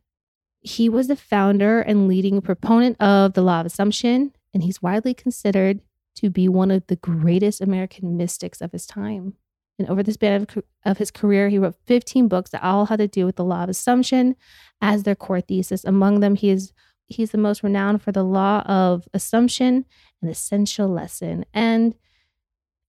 He 0.60 0.88
was 0.88 1.08
the 1.08 1.16
founder 1.16 1.80
and 1.80 2.08
leading 2.08 2.40
proponent 2.40 3.00
of 3.00 3.34
the 3.34 3.42
law 3.42 3.60
of 3.60 3.66
assumption, 3.66 4.32
and 4.52 4.62
he's 4.62 4.82
widely 4.82 5.14
considered 5.14 5.80
to 6.20 6.30
be 6.30 6.48
one 6.48 6.70
of 6.70 6.86
the 6.86 6.96
greatest 6.96 7.60
American 7.60 8.16
mystics 8.16 8.60
of 8.60 8.72
his 8.72 8.86
time. 8.86 9.34
And 9.78 9.88
over 9.88 10.02
the 10.02 10.12
span 10.12 10.42
of, 10.42 10.64
of 10.84 10.98
his 10.98 11.10
career, 11.10 11.48
he 11.48 11.58
wrote 11.58 11.76
15 11.86 12.28
books 12.28 12.50
that 12.50 12.64
all 12.64 12.86
had 12.86 12.98
to 12.98 13.08
do 13.08 13.24
with 13.26 13.36
the 13.36 13.44
law 13.44 13.62
of 13.64 13.68
assumption 13.68 14.34
as 14.80 15.04
their 15.04 15.14
core 15.14 15.40
thesis. 15.40 15.84
Among 15.84 16.20
them, 16.20 16.34
he 16.34 16.50
is 16.50 16.72
he's 17.06 17.30
the 17.30 17.38
most 17.38 17.62
renowned 17.62 18.02
for 18.02 18.12
the 18.12 18.24
law 18.24 18.60
of 18.62 19.08
assumption, 19.14 19.86
an 20.20 20.28
essential 20.28 20.88
lesson, 20.88 21.44
and 21.54 21.94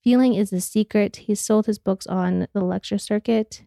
Feeling 0.03 0.33
is 0.33 0.49
the 0.49 0.61
secret. 0.61 1.17
He 1.17 1.35
sold 1.35 1.65
his 1.65 1.77
books 1.77 2.07
on 2.07 2.47
the 2.53 2.61
lecture 2.61 2.97
circuit 2.97 3.63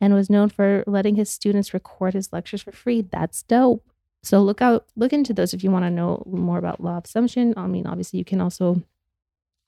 and 0.00 0.14
was 0.14 0.30
known 0.30 0.48
for 0.48 0.82
letting 0.86 1.16
his 1.16 1.30
students 1.30 1.74
record 1.74 2.14
his 2.14 2.32
lectures 2.32 2.62
for 2.62 2.72
free. 2.72 3.02
That's 3.02 3.42
dope. 3.42 3.88
So 4.22 4.40
look 4.42 4.62
out, 4.62 4.86
look 4.96 5.12
into 5.12 5.34
those 5.34 5.52
if 5.52 5.62
you 5.62 5.70
want 5.70 5.84
to 5.84 5.90
know 5.90 6.22
more 6.26 6.58
about 6.58 6.82
law 6.82 6.96
of 6.98 7.04
assumption. 7.04 7.54
I 7.56 7.66
mean, 7.66 7.86
obviously, 7.86 8.18
you 8.18 8.24
can 8.24 8.40
also 8.40 8.82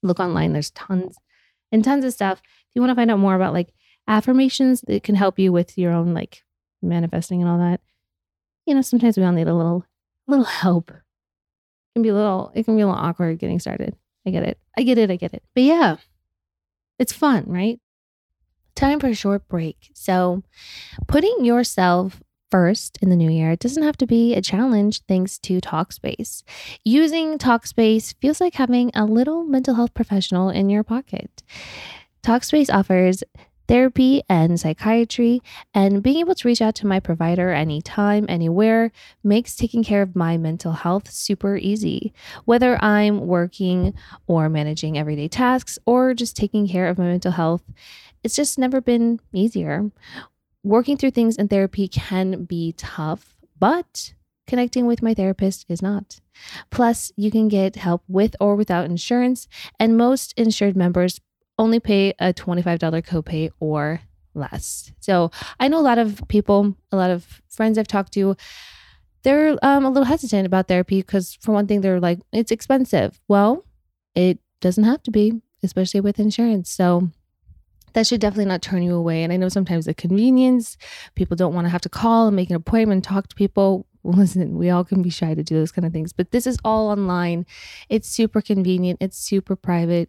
look 0.03 0.21
online. 0.21 0.53
There's 0.53 0.71
tons 0.71 1.17
and 1.73 1.85
tons 1.85 2.05
of 2.05 2.13
stuff. 2.13 2.41
If 2.41 2.75
you 2.75 2.83
want 2.83 2.91
to 2.91 2.97
find 2.97 3.11
out 3.11 3.19
more 3.19 3.35
about 3.35 3.53
like 3.53 3.73
affirmations 4.07 4.83
that 4.83 5.03
can 5.03 5.15
help 5.15 5.39
you 5.39 5.53
with 5.53 5.77
your 5.77 5.93
own 5.93 6.15
like 6.15 6.43
manifesting 6.83 7.43
and 7.43 7.51
all 7.51 7.59
that, 7.59 7.81
you 8.67 8.75
know, 8.75 8.83
sometimes 8.83 9.17
we 9.17 9.25
all 9.25 9.33
need 9.33 9.49
a 9.49 9.55
little, 9.55 9.85
little 10.27 10.45
help. 10.45 10.91
It 10.91 11.95
can 11.95 12.03
be 12.03 12.11
a 12.11 12.15
little, 12.15 12.53
it 12.55 12.65
can 12.65 12.77
be 12.77 12.83
a 12.83 12.87
little 12.87 13.01
awkward 13.01 13.39
getting 13.39 13.59
started. 13.59 13.97
I 14.27 14.31
get 14.31 14.43
it. 14.43 14.59
I 14.77 14.83
get 14.83 14.99
it. 14.99 15.11
I 15.11 15.17
get 15.17 15.35
it. 15.35 15.43
But 15.55 15.63
yeah, 15.63 15.97
it's 16.99 17.13
fun, 17.13 17.45
right? 17.47 17.81
Time 18.75 19.01
for 19.01 19.09
a 19.09 19.15
short 19.15 19.49
break. 19.49 19.91
So, 19.95 20.43
putting 21.07 21.45
yourself 21.45 22.23
first 22.51 22.99
in 23.03 23.11
the 23.11 23.17
new 23.17 23.31
year, 23.31 23.53
it 23.53 23.61
doesn't 23.61 23.83
have 23.83 23.97
to 23.99 24.07
be 24.07 24.35
a 24.35 24.43
challenge 24.43 25.03
thanks 25.07 25.39
to 25.41 25.61
Talkspace. 25.61 26.43
Using 26.85 27.39
Talkspace 27.39 28.15
feels 28.21 28.41
like 28.41 28.55
having 28.55 28.91
a 28.95 29.05
little 29.05 29.45
mental 29.45 29.75
health 29.75 29.95
professional 29.95 30.51
in 30.51 30.71
your 30.71 30.83
pocket. 30.83 31.43
Talkspace 32.23 32.73
offers 32.73 33.23
therapy 33.69 34.23
and 34.29 34.59
psychiatry, 34.59 35.43
and 35.75 36.03
being 36.03 36.17
able 36.17 36.35
to 36.35 36.49
reach 36.49 36.63
out 36.63 36.75
to 36.75 36.87
my 36.87 36.99
provider 36.99 37.51
anytime, 37.51 38.25
anywhere 38.29 38.91
makes 39.23 39.55
taking 39.55 39.85
care 39.85 40.03
of 40.03 40.17
my 40.17 40.39
mental 40.39 40.73
health 40.73 41.11
super 41.11 41.57
easy. 41.57 42.13
Whether 42.47 42.83
I'm 42.83 43.27
working 43.27 43.95
or 44.27 44.49
managing 44.49 44.99
everyday 44.99 45.29
tasks 45.29 45.79
or 45.85 46.15
just 46.15 46.35
taking 46.35 46.67
care 46.67 46.89
of 46.89 46.99
my 46.99 47.05
mental 47.05 47.33
health, 47.33 47.63
it's 48.25 48.35
just 48.35 48.59
never 48.59 48.81
been 48.81 49.21
easier. 49.33 49.91
Working 50.65 50.97
through 50.97 51.13
things 51.13 51.37
in 51.37 51.49
therapy 51.49 51.89
can 51.89 52.45
be 52.45 52.73
tough, 52.77 53.37
but 53.59 54.15
connecting 54.47 54.87
with 54.87 55.03
my 55.03 55.15
therapist 55.15 55.65
is 55.69 55.81
not. 55.81 56.21
Plus, 56.71 57.13
you 57.17 57.31
can 57.31 57.49
get 57.49 57.77
help 57.77 58.03
with 58.09 58.35
or 58.41 58.57
without 58.57 58.87
insurance, 58.87 59.47
and 59.79 59.97
most 59.97 60.35
insured 60.37 60.77
members 60.77 61.21
only 61.59 61.81
pay 61.81 62.15
a 62.19 62.33
$25 62.33 62.81
copay 63.03 63.51
or 63.61 64.01
less. 64.35 64.93
So 65.01 65.31
I 65.61 65.69
know 65.69 65.79
a 65.79 65.83
lot 65.83 65.99
of 65.99 66.23
people, 66.29 66.77
a 66.91 66.97
lot 66.97 67.11
of 67.11 67.43
friends 67.49 67.79
I've 67.79 67.89
talked 67.89 68.13
to, 68.15 68.37
they're 69.23 69.59
um, 69.63 69.85
a 69.85 69.91
little 69.91 70.05
hesitant 70.05 70.47
about 70.47 70.69
therapy 70.69 71.01
because, 71.01 71.37
for 71.41 71.53
one 71.53 71.67
thing, 71.67 71.81
they're 71.81 72.01
like, 72.01 72.21
it's 72.33 72.53
expensive. 72.53 73.21
Well, 73.29 73.65
it 74.15 74.39
doesn't 74.61 74.85
have 74.85 75.03
to 75.05 75.11
be, 75.11 75.43
especially 75.63 76.01
with 76.01 76.21
insurance. 76.21 76.71
So 76.71 77.11
that 77.93 78.07
should 78.07 78.21
definitely 78.21 78.47
not 78.47 78.63
turn 78.63 78.83
you 78.83 78.95
away. 78.95 79.23
And 79.23 79.33
I 79.33 79.37
know 79.37 79.49
sometimes 79.49 79.87
the 79.87 79.95
convenience, 79.95 80.77
people 81.15 81.37
don't 81.37 81.55
want 81.55 81.67
to 81.67 81.71
have 81.71 81.83
to 81.83 81.89
call 81.89 82.29
and 82.29 82.37
make 82.37 82.51
an 82.51 82.57
appointment, 82.57 83.05
talk 83.05 83.29
to 83.29 83.35
people 83.35 83.87
listen, 84.05 84.57
we 84.57 84.71
all 84.71 84.85
can 84.85 85.03
be 85.03 85.11
shy 85.11 85.35
to 85.35 85.43
do 85.43 85.55
those 85.55 85.73
kind 85.73 85.85
of 85.85 85.93
things, 85.93 86.13
but 86.13 86.31
this 86.31 86.47
is 86.47 86.59
all 86.65 86.89
online. 86.89 87.47
It's 87.89 88.09
super 88.09 88.41
convenient, 88.41 88.99
it's 89.03 89.19
super 89.19 89.57
private. 89.57 90.09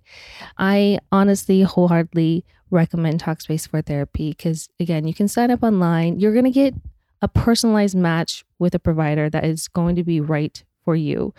I 0.57 0.99
honestly, 1.11 1.61
wholeheartedly 1.61 2.45
recommend 2.71 3.21
Talkspace 3.21 3.67
for 3.67 3.81
therapy 3.81 4.29
because, 4.29 4.69
again, 4.79 5.07
you 5.07 5.13
can 5.13 5.27
sign 5.27 5.51
up 5.51 5.63
online. 5.63 6.19
You're 6.19 6.33
going 6.33 6.45
to 6.45 6.51
get 6.51 6.75
a 7.21 7.27
personalized 7.27 7.95
match 7.95 8.45
with 8.59 8.75
a 8.75 8.79
provider 8.79 9.29
that 9.29 9.43
is 9.43 9.67
going 9.67 9.95
to 9.95 10.03
be 10.03 10.21
right 10.21 10.63
for 10.83 10.95
you. 10.95 11.33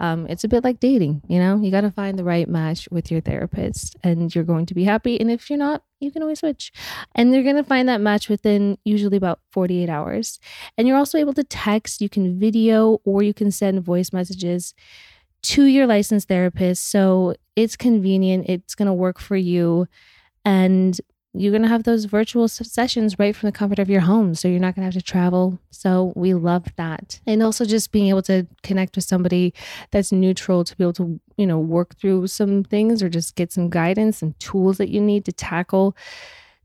Um, 0.00 0.26
it's 0.28 0.44
a 0.44 0.48
bit 0.48 0.64
like 0.64 0.80
dating, 0.80 1.22
you 1.28 1.38
know, 1.38 1.60
you 1.60 1.70
got 1.70 1.82
to 1.82 1.90
find 1.90 2.18
the 2.18 2.24
right 2.24 2.48
match 2.48 2.88
with 2.90 3.10
your 3.10 3.20
therapist 3.20 3.96
and 4.02 4.34
you're 4.34 4.44
going 4.44 4.66
to 4.66 4.74
be 4.74 4.84
happy. 4.84 5.20
And 5.20 5.30
if 5.30 5.50
you're 5.50 5.58
not, 5.58 5.82
you 6.00 6.10
can 6.10 6.22
always 6.22 6.40
switch. 6.40 6.72
And 7.14 7.32
you're 7.32 7.42
going 7.42 7.56
to 7.56 7.64
find 7.64 7.88
that 7.88 8.00
match 8.00 8.28
within 8.28 8.78
usually 8.84 9.16
about 9.16 9.40
48 9.52 9.88
hours. 9.88 10.38
And 10.76 10.86
you're 10.86 10.96
also 10.96 11.18
able 11.18 11.34
to 11.34 11.44
text, 11.44 12.00
you 12.00 12.08
can 12.08 12.38
video, 12.38 12.98
or 13.04 13.22
you 13.22 13.34
can 13.34 13.50
send 13.50 13.82
voice 13.82 14.12
messages 14.12 14.74
to 15.42 15.64
your 15.64 15.86
licensed 15.86 16.28
therapist. 16.28 16.90
So 16.90 17.34
it's 17.56 17.76
convenient, 17.76 18.48
it's 18.48 18.74
going 18.74 18.86
to 18.86 18.94
work 18.94 19.20
for 19.20 19.36
you. 19.36 19.86
And 20.44 21.00
you're 21.36 21.50
going 21.50 21.62
to 21.62 21.68
have 21.68 21.82
those 21.82 22.04
virtual 22.04 22.46
sessions 22.46 23.18
right 23.18 23.34
from 23.34 23.48
the 23.48 23.52
comfort 23.52 23.80
of 23.80 23.90
your 23.90 24.02
home. 24.02 24.36
So 24.36 24.46
you're 24.46 24.60
not 24.60 24.76
going 24.76 24.88
to 24.88 24.94
have 24.94 25.02
to 25.02 25.02
travel. 25.02 25.58
So 25.70 26.12
we 26.14 26.32
love 26.32 26.66
that. 26.76 27.20
And 27.26 27.42
also 27.42 27.64
just 27.64 27.90
being 27.90 28.08
able 28.08 28.22
to 28.22 28.46
connect 28.62 28.94
with 28.94 29.04
somebody 29.04 29.52
that's 29.90 30.12
neutral 30.12 30.62
to 30.62 30.76
be 30.76 30.84
able 30.84 30.92
to 30.94 31.20
you 31.36 31.46
know, 31.46 31.58
work 31.58 31.96
through 31.98 32.28
some 32.28 32.62
things 32.62 33.02
or 33.02 33.08
just 33.08 33.34
get 33.34 33.52
some 33.52 33.68
guidance, 33.68 34.18
some 34.18 34.34
tools 34.38 34.78
that 34.78 34.90
you 34.90 35.00
need 35.00 35.24
to 35.24 35.32
tackle 35.32 35.96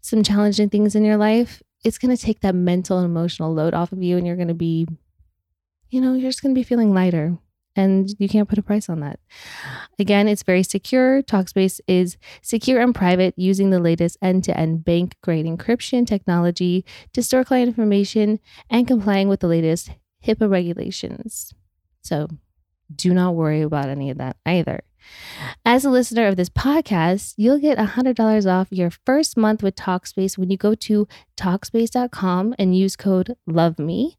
some 0.01 0.23
challenging 0.23 0.69
things 0.69 0.95
in 0.95 1.03
your 1.03 1.17
life, 1.17 1.61
it's 1.83 1.97
going 1.97 2.15
to 2.15 2.21
take 2.21 2.41
that 2.41 2.55
mental 2.55 2.97
and 2.97 3.05
emotional 3.05 3.53
load 3.53 3.73
off 3.73 3.91
of 3.91 4.03
you 4.03 4.17
and 4.17 4.27
you're 4.27 4.35
going 4.35 4.47
to 4.47 4.53
be 4.53 4.87
you 5.91 5.99
know, 6.01 6.13
you're 6.13 6.29
just 6.29 6.43
going 6.43 6.53
to 6.53 6.59
be 6.59 6.63
feeling 6.63 6.93
lighter 6.93 7.35
and 7.79 8.13
you 8.19 8.27
can't 8.27 8.49
put 8.49 8.59
a 8.59 8.61
price 8.61 8.89
on 8.89 8.99
that. 8.99 9.19
Again, 9.97 10.27
it's 10.27 10.43
very 10.43 10.63
secure. 10.63 11.23
Talkspace 11.23 11.79
is 11.87 12.17
secure 12.41 12.81
and 12.81 12.93
private 12.93 13.33
using 13.37 13.69
the 13.69 13.79
latest 13.79 14.17
end 14.21 14.43
to 14.43 14.59
end 14.59 14.83
bank 14.83 15.15
grade 15.23 15.45
encryption 15.45 16.05
technology 16.05 16.83
to 17.13 17.23
store 17.23 17.45
client 17.45 17.69
information 17.69 18.39
and 18.69 18.85
complying 18.85 19.29
with 19.29 19.39
the 19.39 19.47
latest 19.47 19.91
HIPAA 20.25 20.49
regulations. 20.49 21.53
So 22.01 22.27
do 22.93 23.13
not 23.13 23.35
worry 23.35 23.61
about 23.61 23.87
any 23.87 24.09
of 24.09 24.17
that 24.17 24.35
either. 24.45 24.81
As 25.65 25.85
a 25.85 25.89
listener 25.89 26.27
of 26.27 26.35
this 26.35 26.49
podcast, 26.49 27.33
you'll 27.37 27.59
get 27.59 27.77
$100 27.77 28.51
off 28.51 28.67
your 28.71 28.89
first 29.05 29.37
month 29.37 29.63
with 29.63 29.75
Talkspace 29.75 30.37
when 30.37 30.49
you 30.49 30.57
go 30.57 30.75
to 30.75 31.07
Talkspace.com 31.37 32.55
and 32.57 32.77
use 32.77 32.95
code 32.95 33.35
LOVEME. 33.47 34.15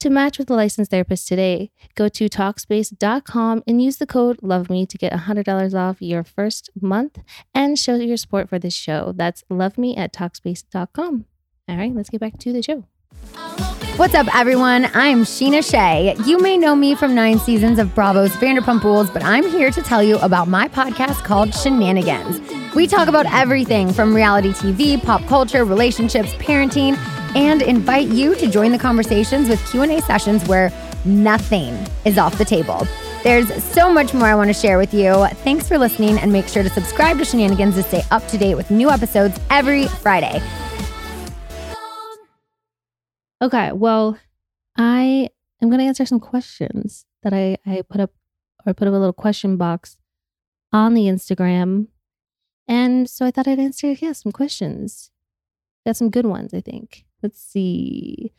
To 0.00 0.10
match 0.10 0.38
with 0.38 0.50
a 0.50 0.54
licensed 0.54 0.90
therapist 0.90 1.28
today, 1.28 1.70
go 1.94 2.08
to 2.08 2.28
Talkspace.com 2.28 3.62
and 3.66 3.82
use 3.82 3.96
the 3.96 4.06
code 4.06 4.38
LOVEME 4.42 4.88
to 4.88 4.98
get 4.98 5.12
$100 5.12 5.74
off 5.74 6.02
your 6.02 6.24
first 6.24 6.70
month 6.80 7.18
and 7.54 7.78
show 7.78 7.96
your 7.96 8.16
support 8.16 8.48
for 8.48 8.58
this 8.58 8.74
show. 8.74 9.12
That's 9.14 9.44
LOVEME 9.50 9.96
at 9.96 10.12
Talkspace.com. 10.12 11.26
All 11.68 11.76
right, 11.76 11.94
let's 11.94 12.10
get 12.10 12.20
back 12.20 12.38
to 12.38 12.52
the 12.52 12.62
show. 12.62 13.67
What's 13.98 14.14
up, 14.14 14.32
everyone? 14.32 14.88
I'm 14.94 15.24
Scheana 15.24 15.68
Shay. 15.68 16.14
You 16.24 16.38
may 16.38 16.56
know 16.56 16.76
me 16.76 16.94
from 16.94 17.16
nine 17.16 17.40
seasons 17.40 17.80
of 17.80 17.96
Bravo's 17.96 18.30
Vanderpump 18.36 18.84
Rules, 18.84 19.10
but 19.10 19.24
I'm 19.24 19.42
here 19.42 19.72
to 19.72 19.82
tell 19.82 20.04
you 20.04 20.18
about 20.18 20.46
my 20.46 20.68
podcast 20.68 21.24
called 21.24 21.48
Scheananigans. 21.48 22.76
We 22.76 22.86
talk 22.86 23.08
about 23.08 23.26
everything 23.26 23.92
from 23.92 24.14
reality 24.14 24.50
TV, 24.50 25.02
pop 25.02 25.26
culture, 25.26 25.64
relationships, 25.64 26.32
parenting, 26.34 26.96
and 27.34 27.60
invite 27.60 28.06
you 28.06 28.36
to 28.36 28.48
join 28.48 28.70
the 28.70 28.78
conversations 28.78 29.48
with 29.48 29.60
Q&A 29.68 30.00
sessions 30.02 30.46
where 30.46 30.70
nothing 31.04 31.76
is 32.04 32.18
off 32.18 32.38
the 32.38 32.44
table. 32.44 32.86
There's 33.24 33.52
so 33.64 33.92
much 33.92 34.14
more 34.14 34.28
I 34.28 34.36
want 34.36 34.48
to 34.48 34.54
share 34.54 34.78
with 34.78 34.94
you. 34.94 35.26
Thanks 35.42 35.66
for 35.66 35.76
listening 35.76 36.18
and 36.18 36.32
make 36.32 36.46
sure 36.46 36.62
to 36.62 36.70
subscribe 36.70 37.18
to 37.18 37.24
Scheananigans 37.24 37.74
to 37.74 37.82
stay 37.82 38.04
up 38.12 38.24
to 38.28 38.38
date 38.38 38.54
with 38.54 38.70
new 38.70 38.90
episodes 38.90 39.40
every 39.50 39.88
Friday. 39.88 40.40
Okay, 43.40 43.72
well, 43.72 44.18
I 44.76 45.30
am 45.62 45.68
going 45.68 45.78
to 45.78 45.86
answer 45.86 46.04
some 46.04 46.20
questions 46.20 47.06
that 47.22 47.32
I, 47.32 47.56
I 47.64 47.82
put 47.82 48.00
up 48.00 48.10
or 48.66 48.74
put 48.74 48.88
up 48.88 48.94
a 48.94 48.96
little 48.96 49.12
question 49.12 49.56
box 49.56 49.96
on 50.72 50.94
the 50.94 51.02
Instagram. 51.02 51.86
And 52.66 53.08
so 53.08 53.24
I 53.24 53.30
thought 53.30 53.48
I'd 53.48 53.60
answer, 53.60 53.92
yeah, 53.92 54.12
some 54.12 54.32
questions. 54.32 55.10
Got 55.86 55.96
some 55.96 56.10
good 56.10 56.26
ones, 56.26 56.52
I 56.52 56.60
think. 56.60 57.06
Let's 57.22 57.40
see. 57.40 58.32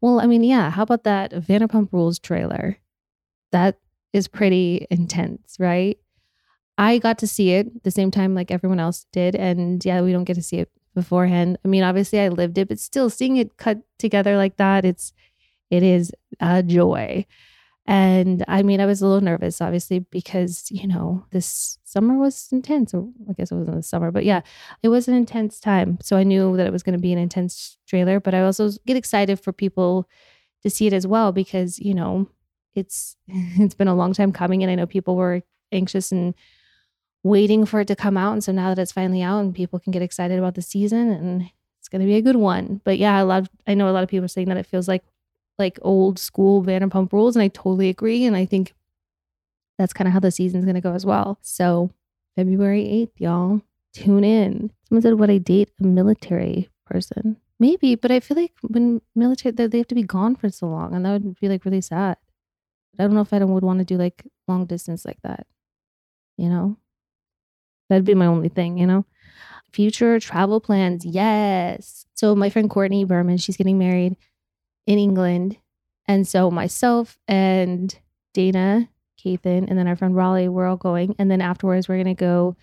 Well, 0.00 0.20
I 0.20 0.26
mean, 0.26 0.42
yeah, 0.42 0.70
how 0.70 0.82
about 0.82 1.04
that 1.04 1.32
Vanderpump 1.32 1.92
Rules 1.92 2.18
trailer? 2.18 2.78
That 3.52 3.78
is 4.12 4.28
pretty 4.28 4.86
intense, 4.90 5.56
right? 5.58 5.98
I 6.76 6.98
got 6.98 7.18
to 7.18 7.26
see 7.26 7.52
it 7.52 7.84
the 7.84 7.90
same 7.90 8.10
time 8.10 8.34
like 8.34 8.50
everyone 8.50 8.80
else 8.80 9.06
did. 9.12 9.36
And 9.36 9.84
yeah, 9.84 10.00
we 10.00 10.12
don't 10.12 10.24
get 10.24 10.34
to 10.34 10.42
see 10.42 10.58
it 10.58 10.70
beforehand. 11.00 11.58
I 11.64 11.68
mean, 11.68 11.82
obviously 11.82 12.20
I 12.20 12.28
lived 12.28 12.58
it, 12.58 12.68
but 12.68 12.78
still 12.78 13.10
seeing 13.10 13.36
it 13.36 13.56
cut 13.56 13.78
together 13.98 14.36
like 14.36 14.56
that, 14.56 14.84
it's 14.84 15.12
it 15.70 15.82
is 15.82 16.12
a 16.40 16.62
joy. 16.62 17.26
And 17.86 18.44
I 18.46 18.62
mean, 18.62 18.80
I 18.80 18.86
was 18.86 19.02
a 19.02 19.06
little 19.06 19.20
nervous, 19.20 19.60
obviously, 19.60 20.00
because, 20.00 20.70
you 20.70 20.86
know, 20.86 21.24
this 21.30 21.78
summer 21.84 22.16
was 22.16 22.48
intense. 22.52 22.94
Or 22.94 23.08
I 23.28 23.32
guess 23.32 23.50
it 23.50 23.56
wasn't 23.56 23.76
the 23.76 23.82
summer, 23.82 24.10
but 24.10 24.24
yeah, 24.24 24.42
it 24.82 24.88
was 24.88 25.08
an 25.08 25.14
intense 25.14 25.58
time. 25.58 25.98
So 26.00 26.16
I 26.16 26.22
knew 26.22 26.56
that 26.56 26.66
it 26.66 26.72
was 26.72 26.82
going 26.82 26.96
to 26.96 27.02
be 27.02 27.12
an 27.12 27.18
intense 27.18 27.78
trailer, 27.88 28.20
but 28.20 28.34
I 28.34 28.42
also 28.42 28.70
get 28.86 28.96
excited 28.96 29.40
for 29.40 29.52
people 29.52 30.08
to 30.62 30.70
see 30.70 30.86
it 30.86 30.92
as 30.92 31.06
well 31.06 31.32
because, 31.32 31.78
you 31.80 31.94
know, 31.94 32.28
it's 32.74 33.16
it's 33.28 33.74
been 33.74 33.88
a 33.88 33.94
long 33.94 34.12
time 34.12 34.32
coming 34.32 34.62
and 34.62 34.70
I 34.70 34.76
know 34.76 34.86
people 34.86 35.16
were 35.16 35.42
anxious 35.72 36.12
and 36.12 36.34
waiting 37.22 37.66
for 37.66 37.80
it 37.80 37.88
to 37.88 37.96
come 37.96 38.16
out. 38.16 38.32
And 38.32 38.42
so 38.42 38.52
now 38.52 38.72
that 38.72 38.80
it's 38.80 38.92
finally 38.92 39.22
out 39.22 39.40
and 39.40 39.54
people 39.54 39.78
can 39.78 39.92
get 39.92 40.02
excited 40.02 40.38
about 40.38 40.54
the 40.54 40.62
season 40.62 41.10
and 41.10 41.50
it's 41.78 41.88
going 41.88 42.00
to 42.00 42.06
be 42.06 42.16
a 42.16 42.22
good 42.22 42.36
one. 42.36 42.80
But 42.84 42.98
yeah, 42.98 43.16
I 43.16 43.22
love, 43.22 43.48
I 43.66 43.74
know 43.74 43.88
a 43.88 43.92
lot 43.92 44.02
of 44.02 44.08
people 44.08 44.24
are 44.24 44.28
saying 44.28 44.48
that 44.48 44.56
it 44.56 44.66
feels 44.66 44.88
like, 44.88 45.04
like 45.58 45.78
old 45.82 46.18
school 46.18 46.62
Vanderpump 46.64 47.12
rules. 47.12 47.36
And 47.36 47.42
I 47.42 47.48
totally 47.48 47.88
agree. 47.88 48.24
And 48.24 48.36
I 48.36 48.46
think 48.46 48.74
that's 49.78 49.92
kind 49.92 50.08
of 50.08 50.14
how 50.14 50.20
the 50.20 50.30
season's 50.30 50.64
going 50.64 50.74
to 50.74 50.80
go 50.80 50.92
as 50.92 51.04
well. 51.04 51.38
So 51.42 51.90
February 52.36 52.84
8th, 52.84 53.20
y'all 53.20 53.62
tune 53.92 54.24
in. 54.24 54.70
Someone 54.88 55.02
said, 55.02 55.14
would 55.14 55.30
I 55.30 55.38
date 55.38 55.70
a 55.80 55.84
military 55.84 56.70
person? 56.86 57.36
Maybe, 57.58 57.94
but 57.94 58.10
I 58.10 58.20
feel 58.20 58.38
like 58.38 58.54
when 58.62 59.02
military, 59.14 59.52
they 59.52 59.78
have 59.78 59.88
to 59.88 59.94
be 59.94 60.02
gone 60.02 60.34
for 60.34 60.48
so 60.48 60.66
long 60.66 60.94
and 60.94 61.04
that 61.04 61.12
would 61.12 61.38
be 61.38 61.48
like 61.48 61.66
really 61.66 61.82
sad. 61.82 62.16
I 62.98 63.02
don't 63.02 63.14
know 63.14 63.20
if 63.20 63.32
I 63.32 63.44
would 63.44 63.62
want 63.62 63.78
to 63.80 63.84
do 63.84 63.96
like 63.96 64.26
long 64.48 64.64
distance 64.64 65.04
like 65.04 65.20
that, 65.22 65.46
you 66.38 66.48
know? 66.48 66.76
That'd 67.90 68.04
be 68.04 68.14
my 68.14 68.26
only 68.26 68.48
thing, 68.48 68.78
you 68.78 68.86
know? 68.86 69.04
Future 69.72 70.18
travel 70.20 70.60
plans, 70.60 71.04
yes. 71.04 72.06
So, 72.14 72.34
my 72.36 72.48
friend 72.48 72.70
Courtney 72.70 73.04
Berman, 73.04 73.36
she's 73.36 73.56
getting 73.56 73.78
married 73.78 74.16
in 74.86 74.98
England. 74.98 75.58
And 76.06 76.26
so, 76.26 76.50
myself 76.50 77.18
and 77.26 77.94
Dayna, 78.32 78.88
Kathan, 79.18 79.68
and 79.68 79.76
then 79.76 79.88
our 79.88 79.96
friend 79.96 80.14
Raleigh, 80.14 80.48
we're 80.48 80.66
all 80.66 80.76
going. 80.76 81.16
And 81.18 81.30
then 81.30 81.40
afterwards, 81.40 81.88
we're 81.88 82.02
going 82.02 82.14
to 82.16 82.20
go 82.20 82.56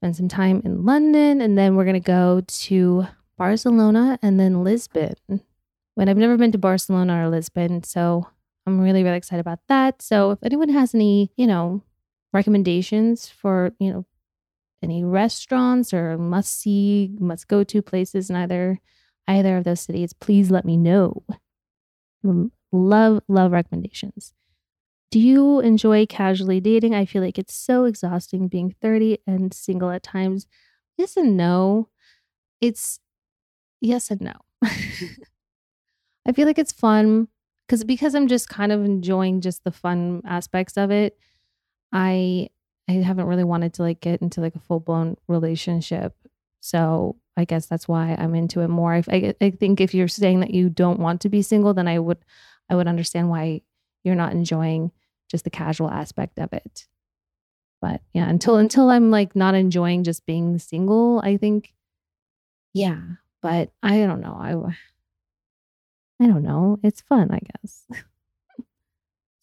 spend 0.00 0.16
some 0.16 0.28
time 0.28 0.60
in 0.64 0.84
London. 0.84 1.40
And 1.40 1.56
then 1.56 1.76
we're 1.76 1.84
going 1.84 1.94
to 1.94 2.00
go 2.00 2.42
to 2.46 3.06
Barcelona 3.36 4.18
and 4.22 4.40
then 4.40 4.64
Lisbon. 4.64 5.14
When 5.94 6.08
I've 6.08 6.16
never 6.16 6.36
been 6.36 6.52
to 6.52 6.58
Barcelona 6.58 7.24
or 7.24 7.28
Lisbon. 7.28 7.84
So, 7.84 8.26
I'm 8.66 8.80
really, 8.80 9.04
really 9.04 9.16
excited 9.16 9.40
about 9.40 9.60
that. 9.68 10.02
So, 10.02 10.32
if 10.32 10.38
anyone 10.42 10.68
has 10.70 10.96
any, 10.96 11.30
you 11.36 11.46
know, 11.46 11.82
recommendations 12.32 13.28
for, 13.28 13.72
you 13.78 13.92
know, 13.92 14.04
any 14.82 15.04
restaurants 15.04 15.92
or 15.92 16.16
must 16.18 16.60
see, 16.60 17.10
must 17.18 17.48
go 17.48 17.64
to 17.64 17.82
places 17.82 18.30
in 18.30 18.36
either 18.36 18.80
either 19.28 19.58
of 19.58 19.64
those 19.64 19.80
cities, 19.80 20.12
please 20.14 20.50
let 20.50 20.64
me 20.64 20.76
know. 20.76 21.22
Mm, 22.24 22.50
love, 22.72 23.20
love 23.28 23.52
recommendations. 23.52 24.32
Do 25.10 25.20
you 25.20 25.60
enjoy 25.60 26.06
casually 26.06 26.60
dating? 26.60 26.94
I 26.94 27.04
feel 27.04 27.22
like 27.22 27.38
it's 27.38 27.54
so 27.54 27.84
exhausting 27.84 28.48
being 28.48 28.74
30 28.80 29.18
and 29.26 29.54
single 29.54 29.90
at 29.90 30.02
times. 30.02 30.46
Yes 30.96 31.16
and 31.16 31.36
no. 31.36 31.88
It's 32.60 33.00
yes 33.80 34.10
and 34.10 34.20
no. 34.20 34.34
I 36.26 36.32
feel 36.34 36.46
like 36.46 36.58
it's 36.58 36.72
fun 36.72 37.28
because 37.66 37.84
because 37.84 38.14
I'm 38.14 38.28
just 38.28 38.48
kind 38.48 38.72
of 38.72 38.84
enjoying 38.84 39.40
just 39.40 39.64
the 39.64 39.70
fun 39.70 40.22
aspects 40.26 40.76
of 40.76 40.90
it. 40.90 41.16
I 41.92 42.48
I 42.88 42.92
haven't 42.92 43.26
really 43.26 43.44
wanted 43.44 43.74
to 43.74 43.82
like 43.82 44.00
get 44.00 44.22
into 44.22 44.40
like 44.40 44.54
a 44.54 44.60
full 44.60 44.80
blown 44.80 45.16
relationship. 45.26 46.14
So 46.60 47.16
I 47.36 47.44
guess 47.44 47.66
that's 47.66 47.86
why 47.86 48.16
I'm 48.18 48.34
into 48.34 48.60
it 48.60 48.68
more. 48.68 48.94
I, 48.94 49.04
I, 49.10 49.34
I 49.40 49.50
think 49.50 49.80
if 49.80 49.94
you're 49.94 50.08
saying 50.08 50.40
that 50.40 50.54
you 50.54 50.68
don't 50.68 50.98
want 50.98 51.20
to 51.22 51.28
be 51.28 51.42
single, 51.42 51.74
then 51.74 51.88
I 51.88 51.98
would 51.98 52.18
I 52.70 52.76
would 52.76 52.88
understand 52.88 53.30
why 53.30 53.62
you're 54.04 54.14
not 54.14 54.32
enjoying 54.32 54.90
just 55.30 55.44
the 55.44 55.50
casual 55.50 55.90
aspect 55.90 56.38
of 56.38 56.52
it. 56.52 56.86
But 57.80 58.00
yeah, 58.12 58.28
until 58.28 58.56
until 58.56 58.90
I'm 58.90 59.10
like 59.10 59.36
not 59.36 59.54
enjoying 59.54 60.02
just 60.02 60.26
being 60.26 60.58
single, 60.58 61.20
I 61.22 61.36
think 61.36 61.74
yeah. 62.74 63.00
But 63.40 63.70
I 63.82 63.98
don't 63.98 64.20
know. 64.20 64.36
I 64.40 64.54
I 66.20 66.26
don't 66.26 66.42
know. 66.42 66.78
It's 66.82 67.00
fun, 67.00 67.30
I 67.30 67.38
guess. 67.38 67.86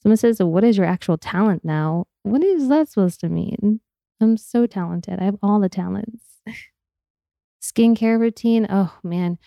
Someone 0.01 0.17
says, 0.17 0.39
What 0.41 0.63
is 0.63 0.77
your 0.77 0.85
actual 0.85 1.17
talent 1.17 1.63
now? 1.63 2.07
What 2.25 2.43
is 2.43 2.69
that 2.69 2.89
supposed 2.89 3.19
to 3.19 3.29
mean? 3.29 3.81
I'm 4.19 4.35
so 4.35 4.65
talented. 4.65 5.19
I 5.19 5.25
have 5.25 5.37
all 5.43 5.59
the 5.59 5.69
talents. 5.69 6.41
Skincare 7.61 8.19
routine. 8.19 8.65
Oh, 8.67 8.97
man. 9.03 9.37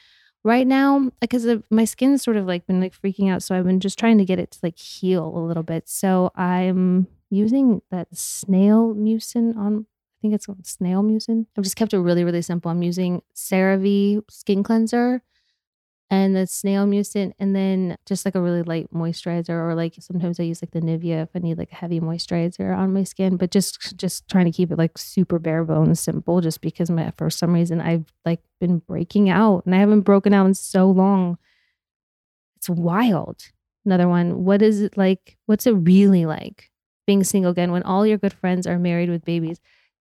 Right 0.45 0.65
now, 0.65 1.11
because 1.21 1.45
my 1.71 1.85
skin's 1.85 2.23
sort 2.23 2.37
of 2.37 2.47
like 2.47 2.69
been 2.69 2.81
like 2.81 2.95
freaking 2.95 3.33
out. 3.33 3.43
So 3.43 3.57
I've 3.57 3.65
been 3.65 3.81
just 3.81 3.99
trying 3.99 4.19
to 4.19 4.25
get 4.25 4.39
it 4.39 4.53
to 4.53 4.59
like 4.63 4.79
heal 4.79 5.27
a 5.27 5.43
little 5.45 5.65
bit. 5.65 5.89
So 5.89 6.31
I'm 6.37 7.09
using 7.31 7.83
that 7.91 8.17
snail 8.17 8.95
mucin 8.95 9.57
on 9.57 9.87
I 9.89 10.19
think 10.23 10.35
it's 10.35 10.47
snail 10.71 11.03
mucin. 11.03 11.47
I've 11.57 11.65
just 11.65 11.77
kept 11.77 11.93
it 11.93 11.99
really, 11.99 12.23
really 12.23 12.43
simple. 12.43 12.71
I'm 12.71 12.83
using 12.85 13.23
CeraVe 13.35 14.23
skin 14.31 14.63
cleanser 14.63 15.23
and 16.11 16.35
the 16.35 16.47
snail 16.47 16.87
mucin 16.87 17.33
and 17.39 17.55
then 17.55 17.97
just 18.07 18.25
like 18.25 18.35
a 18.35 18.41
really 18.41 18.63
light 18.63 18.89
moisturizer 18.95 19.51
or 19.51 19.75
like 19.75 19.95
sometimes 20.01 20.41
I 20.41 20.45
use 20.45 20.63
like 20.63 20.71
the 20.71 20.81
Nivea 20.81 21.25
if 21.25 21.29
I 21.35 21.41
need 21.41 21.59
like 21.59 21.73
a 21.73 21.77
heavy 21.77 22.01
moisturizer 22.01 22.77
on 22.77 22.93
my 22.93 23.05
skin 23.05 23.37
but 23.37 23.51
just 23.51 23.97
just 23.97 24.29
trying 24.29 24.47
to 24.47 24.53
keep 24.53 24.71
it 24.71 24.79
like 24.79 24.97
super 24.97 25.39
bare 25.39 25.65
bones 25.65 26.01
simple 26.01 26.41
just 26.41 26.61
because 26.61 26.91
my 26.91 27.13
for 27.17 27.31
some 27.31 27.53
reason 27.53 27.81
I've 27.81 28.07
like 28.25 28.41
been 28.61 28.79
breaking 28.79 29.29
out 29.31 29.67
and 29.67 29.75
I 29.75 29.79
haven't 29.79 30.03
broken 30.03 30.33
out 30.33 30.47
in 30.47 30.55
so 30.55 30.91
long 30.91 31.39
it's 32.57 32.69
wild 32.69 33.43
another 33.85 34.09
one 34.09 34.45
what 34.45 34.63
is 34.63 34.81
it 34.81 34.97
like 34.97 35.37
what's 35.47 35.67
it 35.67 35.73
really 35.73 36.27
like 36.27 36.71
being 37.09 37.25
single 37.25 37.51
again 37.51 37.73
when 37.73 37.83
all 37.85 38.07
your 38.07 38.19
good 38.19 38.35
friends 38.35 38.67
are 38.67 38.79
married 38.79 39.09
with 39.09 39.25
babies. 39.25 39.59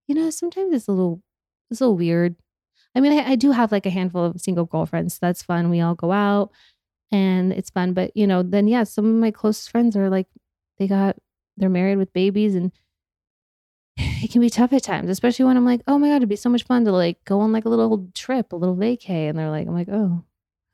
You 0.08 0.16
know, 0.16 0.30
sometimes 0.30 0.74
it's 0.74 0.88
a 0.90 0.92
little 0.92 1.22
it's 1.72 1.80
a 1.80 1.86
little 1.86 1.98
weird. 1.98 2.36
I 2.98 3.00
mean, 3.00 3.14
I, 3.14 3.32
I 3.32 3.36
do 3.36 3.52
have 3.52 3.72
like 3.72 3.86
a 3.86 3.92
handful 3.92 4.26
of 4.26 4.42
single 4.42 4.66
girlfriends. 4.66 5.14
So 5.14 5.20
that's 5.22 5.44
fun. 5.44 5.70
We 5.70 5.82
all 5.82 5.94
go 5.94 6.12
out 6.12 6.52
and 7.12 7.54
it's 7.54 7.70
fun. 7.70 7.94
But 7.94 8.18
you 8.18 8.26
know, 8.26 8.42
then 8.42 8.68
yeah, 8.68 8.84
some 8.84 9.06
of 9.06 9.16
my 9.16 9.30
closest 9.30 9.70
friends 9.70 9.96
are 9.96 10.10
like 10.10 10.28
they 10.80 10.88
got 10.88 11.16
they're 11.58 11.70
married 11.70 12.00
with 12.00 12.12
babies 12.12 12.56
and 12.56 12.72
it 13.98 14.32
can 14.32 14.42
be 14.42 14.50
tough 14.50 14.74
at 14.74 14.82
times, 14.82 15.12
especially 15.12 15.46
when 15.46 15.58
I'm 15.58 15.66
like, 15.66 15.82
oh 15.86 16.00
my 16.00 16.08
God, 16.08 16.18
it'd 16.18 16.30
be 16.30 16.36
so 16.36 16.50
much 16.50 16.64
fun 16.64 16.86
to 16.86 16.92
like 16.92 17.24
go 17.24 17.40
on 17.40 17.52
like 17.52 17.66
a 17.66 17.70
little 17.70 18.10
trip, 18.16 18.52
a 18.52 18.56
little 18.56 18.76
vacay. 18.76 19.30
And 19.30 19.38
they're 19.38 19.52
like, 19.52 19.68
I'm 19.68 19.76
like, 19.76 19.90
oh, 19.92 20.24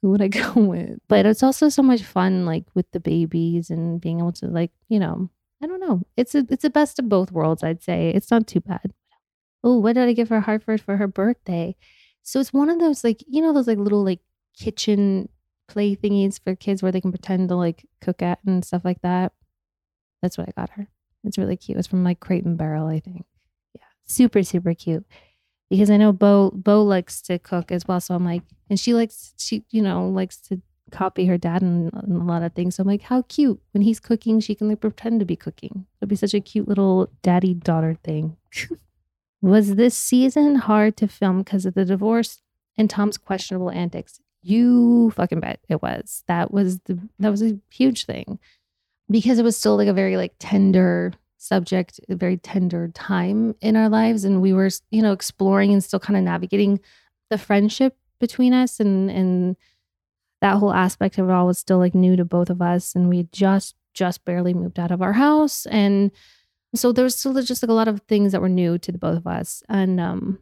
who 0.01 0.11
would 0.11 0.21
I 0.21 0.27
go 0.29 0.53
with? 0.55 0.99
But 1.09 1.25
it's 1.25 1.43
also 1.43 1.67
so 1.67 1.83
much 1.83 2.03
fun, 2.03 2.45
like 2.45 2.63
with 2.73 2.89
the 2.91 3.01
babies 3.01 3.69
and 3.69 3.99
being 3.99 4.19
able 4.19 4.31
to 4.33 4.47
like, 4.47 4.71
you 4.87 4.99
know, 4.99 5.29
I 5.61 5.67
don't 5.67 5.81
know. 5.81 6.03
It's 6.15 6.35
a 6.35 6.45
it's 6.49 6.63
the 6.63 6.69
best 6.69 6.99
of 6.99 7.09
both 7.09 7.33
worlds, 7.33 7.63
I'd 7.63 7.83
say. 7.83 8.11
It's 8.15 8.31
not 8.31 8.47
too 8.47 8.61
bad. 8.61 8.93
Oh, 9.61 9.79
what 9.79 9.93
did 9.95 10.07
I 10.07 10.13
give 10.13 10.29
her 10.29 10.41
Hartford 10.41 10.79
for 10.79 10.95
her 10.97 11.07
birthday? 11.07 11.75
So 12.23 12.39
it's 12.39 12.53
one 12.53 12.69
of 12.69 12.79
those 12.79 13.03
like, 13.03 13.23
you 13.27 13.41
know, 13.41 13.53
those 13.53 13.67
like 13.67 13.77
little 13.77 14.03
like 14.03 14.21
kitchen 14.57 15.29
play 15.67 15.95
thingies 15.95 16.41
for 16.41 16.55
kids 16.55 16.81
where 16.81 16.91
they 16.91 17.01
can 17.01 17.11
pretend 17.11 17.49
to 17.49 17.55
like 17.55 17.85
cook 18.01 18.21
at 18.21 18.39
and 18.45 18.63
stuff 18.63 18.83
like 18.85 19.01
that. 19.01 19.33
That's 20.21 20.37
what 20.37 20.47
I 20.47 20.53
got 20.59 20.71
her. 20.71 20.87
It's 21.23 21.37
really 21.37 21.57
cute. 21.57 21.77
It's 21.77 21.87
from 21.87 22.03
like 22.03 22.19
Crate 22.19 22.45
and 22.45 22.57
Barrel, 22.57 22.87
I 22.87 22.99
think. 22.99 23.25
Yeah, 23.75 23.83
super 24.05 24.43
super 24.43 24.73
cute. 24.73 25.05
Because 25.69 25.89
I 25.89 25.97
know 25.97 26.13
Bo 26.13 26.51
Bo 26.51 26.83
likes 26.83 27.21
to 27.23 27.39
cook 27.39 27.71
as 27.71 27.87
well, 27.87 27.99
so 27.99 28.15
I'm 28.15 28.25
like, 28.25 28.43
and 28.69 28.79
she 28.79 28.93
likes 28.93 29.33
she 29.37 29.65
you 29.71 29.81
know 29.81 30.07
likes 30.09 30.37
to 30.49 30.61
copy 30.91 31.25
her 31.25 31.37
dad 31.37 31.61
and 31.61 31.91
a 31.93 32.05
lot 32.07 32.43
of 32.43 32.53
things. 32.53 32.75
So 32.75 32.81
I'm 32.81 32.87
like, 32.87 33.01
how 33.03 33.23
cute 33.23 33.59
when 33.71 33.81
he's 33.81 33.99
cooking, 33.99 34.39
she 34.39 34.55
can 34.55 34.69
like 34.69 34.81
pretend 34.81 35.19
to 35.19 35.25
be 35.25 35.35
cooking. 35.35 35.85
It'll 36.01 36.09
be 36.09 36.15
such 36.15 36.33
a 36.33 36.39
cute 36.39 36.67
little 36.67 37.09
daddy 37.21 37.53
daughter 37.53 37.97
thing. 38.03 38.37
Was 39.43 39.75
this 39.75 39.93
season 39.93 40.55
hard 40.55 40.95
to 40.95 41.07
film 41.09 41.39
because 41.39 41.65
of 41.65 41.73
the 41.73 41.83
divorce 41.83 42.41
and 42.77 42.89
Tom's 42.89 43.17
questionable 43.17 43.71
antics? 43.71 44.21
You 44.41 45.11
fucking 45.17 45.41
bet 45.41 45.59
it 45.67 45.81
was. 45.81 46.23
That 46.27 46.53
was 46.53 46.79
the 46.85 46.97
that 47.19 47.29
was 47.29 47.43
a 47.43 47.59
huge 47.69 48.05
thing 48.05 48.39
because 49.11 49.39
it 49.39 49.43
was 49.43 49.57
still 49.57 49.75
like 49.75 49.89
a 49.89 49.93
very 49.93 50.15
like 50.15 50.33
tender 50.39 51.11
subject, 51.39 51.99
a 52.07 52.15
very 52.15 52.37
tender 52.37 52.87
time 52.93 53.53
in 53.59 53.75
our 53.75 53.89
lives. 53.89 54.23
And 54.23 54.41
we 54.41 54.53
were, 54.53 54.69
you 54.91 55.01
know, 55.01 55.11
exploring 55.11 55.73
and 55.73 55.83
still 55.83 55.99
kind 55.99 56.15
of 56.15 56.23
navigating 56.23 56.79
the 57.29 57.37
friendship 57.37 57.97
between 58.21 58.53
us 58.53 58.79
and 58.79 59.11
and 59.11 59.57
that 60.39 60.55
whole 60.55 60.73
aspect 60.73 61.17
of 61.17 61.27
it 61.27 61.33
all 61.33 61.47
was 61.47 61.59
still 61.59 61.79
like 61.79 61.93
new 61.93 62.15
to 62.15 62.23
both 62.23 62.49
of 62.49 62.61
us. 62.61 62.95
And 62.95 63.09
we 63.09 63.27
just 63.33 63.75
just 63.93 64.23
barely 64.23 64.53
moved 64.53 64.79
out 64.79 64.91
of 64.91 65.01
our 65.01 65.13
house. 65.13 65.65
And 65.65 66.11
so 66.75 66.91
there 66.91 67.03
was 67.03 67.15
still 67.15 67.33
just 67.41 67.63
like 67.63 67.69
a 67.69 67.73
lot 67.73 67.87
of 67.87 68.01
things 68.01 68.31
that 68.31 68.41
were 68.41 68.49
new 68.49 68.77
to 68.79 68.91
the 68.91 68.97
both 68.97 69.17
of 69.17 69.27
us. 69.27 69.63
And 69.69 69.99
um 69.99 70.39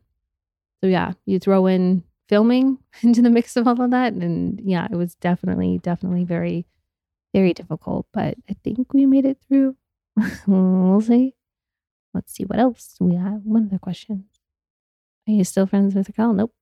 so 0.82 0.88
yeah, 0.88 1.14
you 1.26 1.40
throw 1.40 1.68
in 1.68 2.04
filming 2.28 2.80
into 3.02 3.22
the 3.22 3.30
mix 3.30 3.56
of 3.56 3.68
all 3.68 3.82
of 3.82 3.92
that. 3.92 4.14
And 4.14 4.60
yeah, 4.64 4.88
it 4.92 4.96
was 4.96 5.16
definitely, 5.16 5.80
definitely 5.80 6.24
very 6.24 6.66
very 7.34 7.54
difficult, 7.54 8.08
but 8.12 8.36
I 8.50 8.56
think 8.64 8.94
we 8.94 9.06
made 9.06 9.26
it 9.26 9.38
through. 9.48 9.78
we'll 10.48 11.00
see. 11.00 11.36
Let's 12.14 12.34
see 12.34 12.44
what 12.44 12.60
else 12.60 12.96
we 13.00 13.16
have. 13.16 13.46
One 13.46 13.68
other 13.68 13.80
question. 13.80 14.26
Are 15.28 15.32
you 15.32 15.44
still 15.46 15.66
friends 15.66 15.96
with 15.96 16.10
Raquel? 16.10 16.34
Nope. 16.34 16.54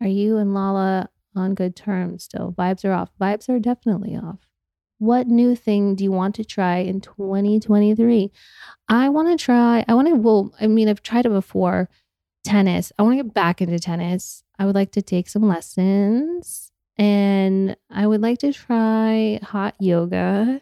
Are 0.00 0.06
you 0.06 0.36
and 0.36 0.54
Lala 0.54 1.10
on 1.34 1.54
good 1.54 1.74
terms 1.74 2.24
still? 2.24 2.54
Vibes 2.56 2.84
are 2.84 2.92
off. 2.92 3.10
Vibes 3.20 3.48
are 3.48 3.58
definitely 3.58 4.14
off. 4.14 4.47
What 4.98 5.28
new 5.28 5.54
thing 5.54 5.94
do 5.94 6.02
you 6.04 6.10
want 6.12 6.34
to 6.36 6.44
try 6.44 6.78
in 6.78 7.00
2023? 7.00 8.32
I 8.88 9.08
want 9.08 9.28
to 9.28 9.42
try, 9.42 9.84
I 9.86 9.94
want 9.94 10.08
to, 10.08 10.14
well, 10.14 10.52
I 10.60 10.66
mean, 10.66 10.88
I've 10.88 11.02
tried 11.02 11.26
it 11.26 11.30
before 11.30 11.88
tennis. 12.44 12.92
I 12.98 13.02
want 13.02 13.16
to 13.16 13.24
get 13.24 13.34
back 13.34 13.60
into 13.60 13.78
tennis. 13.78 14.42
I 14.58 14.66
would 14.66 14.74
like 14.74 14.92
to 14.92 15.02
take 15.02 15.28
some 15.28 15.46
lessons. 15.46 16.72
And 16.96 17.76
I 17.90 18.06
would 18.06 18.20
like 18.20 18.38
to 18.40 18.52
try 18.52 19.38
hot 19.42 19.76
yoga. 19.78 20.60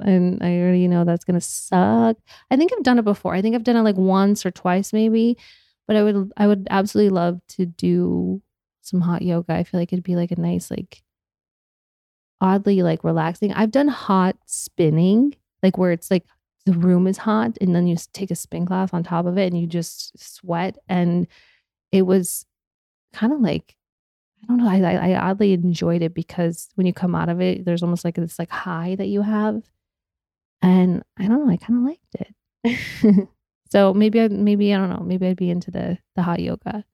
And 0.00 0.42
I 0.42 0.58
already 0.58 0.88
know 0.88 1.04
that's 1.04 1.24
going 1.24 1.38
to 1.38 1.40
suck. 1.40 2.16
I 2.50 2.56
think 2.56 2.72
I've 2.72 2.82
done 2.82 2.98
it 2.98 3.04
before. 3.04 3.34
I 3.34 3.42
think 3.42 3.54
I've 3.54 3.64
done 3.64 3.76
it 3.76 3.82
like 3.82 3.96
once 3.96 4.44
or 4.44 4.50
twice 4.50 4.92
maybe, 4.92 5.38
but 5.86 5.96
I 5.96 6.02
would 6.02 6.32
I 6.36 6.46
would 6.48 6.66
absolutely 6.68 7.10
love 7.10 7.40
to 7.50 7.64
do 7.64 8.42
some 8.82 9.00
hot 9.00 9.22
yoga. 9.22 9.54
I 9.54 9.62
feel 9.64 9.80
like 9.80 9.92
it'd 9.92 10.04
be 10.04 10.16
like 10.16 10.32
a 10.32 10.40
nice 10.40 10.70
like 10.70 11.02
oddly 12.40 12.82
like 12.82 13.04
relaxing. 13.04 13.52
I've 13.52 13.70
done 13.70 13.88
hot 13.88 14.36
spinning, 14.46 15.34
like 15.62 15.78
where 15.78 15.92
it's 15.92 16.10
like 16.10 16.24
the 16.64 16.72
room 16.72 17.06
is 17.06 17.18
hot 17.18 17.56
and 17.60 17.74
then 17.74 17.86
you 17.86 17.96
take 18.12 18.30
a 18.30 18.34
spin 18.34 18.66
class 18.66 18.92
on 18.92 19.02
top 19.02 19.26
of 19.26 19.38
it 19.38 19.46
and 19.46 19.60
you 19.60 19.66
just 19.66 20.18
sweat 20.18 20.76
and 20.88 21.26
it 21.92 22.02
was 22.02 22.44
kind 23.12 23.32
of 23.32 23.40
like 23.40 23.76
I 24.42 24.46
don't 24.48 24.58
know. 24.58 24.68
I, 24.68 25.12
I 25.12 25.30
oddly 25.30 25.52
enjoyed 25.54 26.02
it 26.02 26.14
because 26.14 26.68
when 26.74 26.86
you 26.86 26.92
come 26.92 27.14
out 27.14 27.28
of 27.28 27.40
it, 27.40 27.64
there's 27.64 27.82
almost 27.82 28.04
like 28.04 28.14
this 28.14 28.38
like 28.38 28.50
high 28.50 28.94
that 28.96 29.08
you 29.08 29.22
have, 29.22 29.62
and 30.62 31.02
I 31.18 31.26
don't 31.26 31.44
know. 31.44 31.52
I 31.52 31.56
kind 31.56 31.78
of 31.78 31.84
liked 31.84 32.16
it. 32.64 33.28
so 33.70 33.92
maybe 33.94 34.20
I 34.20 34.28
maybe 34.28 34.72
I 34.72 34.78
don't 34.78 34.90
know. 34.90 35.02
Maybe 35.04 35.26
I'd 35.26 35.36
be 35.36 35.50
into 35.50 35.70
the 35.70 35.98
the 36.14 36.22
hot 36.22 36.40
yoga. 36.40 36.84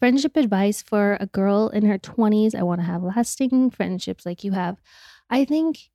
Friendship 0.00 0.38
advice 0.38 0.82
for 0.82 1.18
a 1.20 1.26
girl 1.26 1.68
in 1.68 1.84
her 1.84 1.98
20s. 1.98 2.54
I 2.54 2.62
want 2.62 2.80
to 2.80 2.86
have 2.86 3.02
lasting 3.02 3.70
friendships 3.70 4.24
like 4.24 4.42
you 4.42 4.52
have. 4.52 4.80
I 5.28 5.44
think 5.44 5.90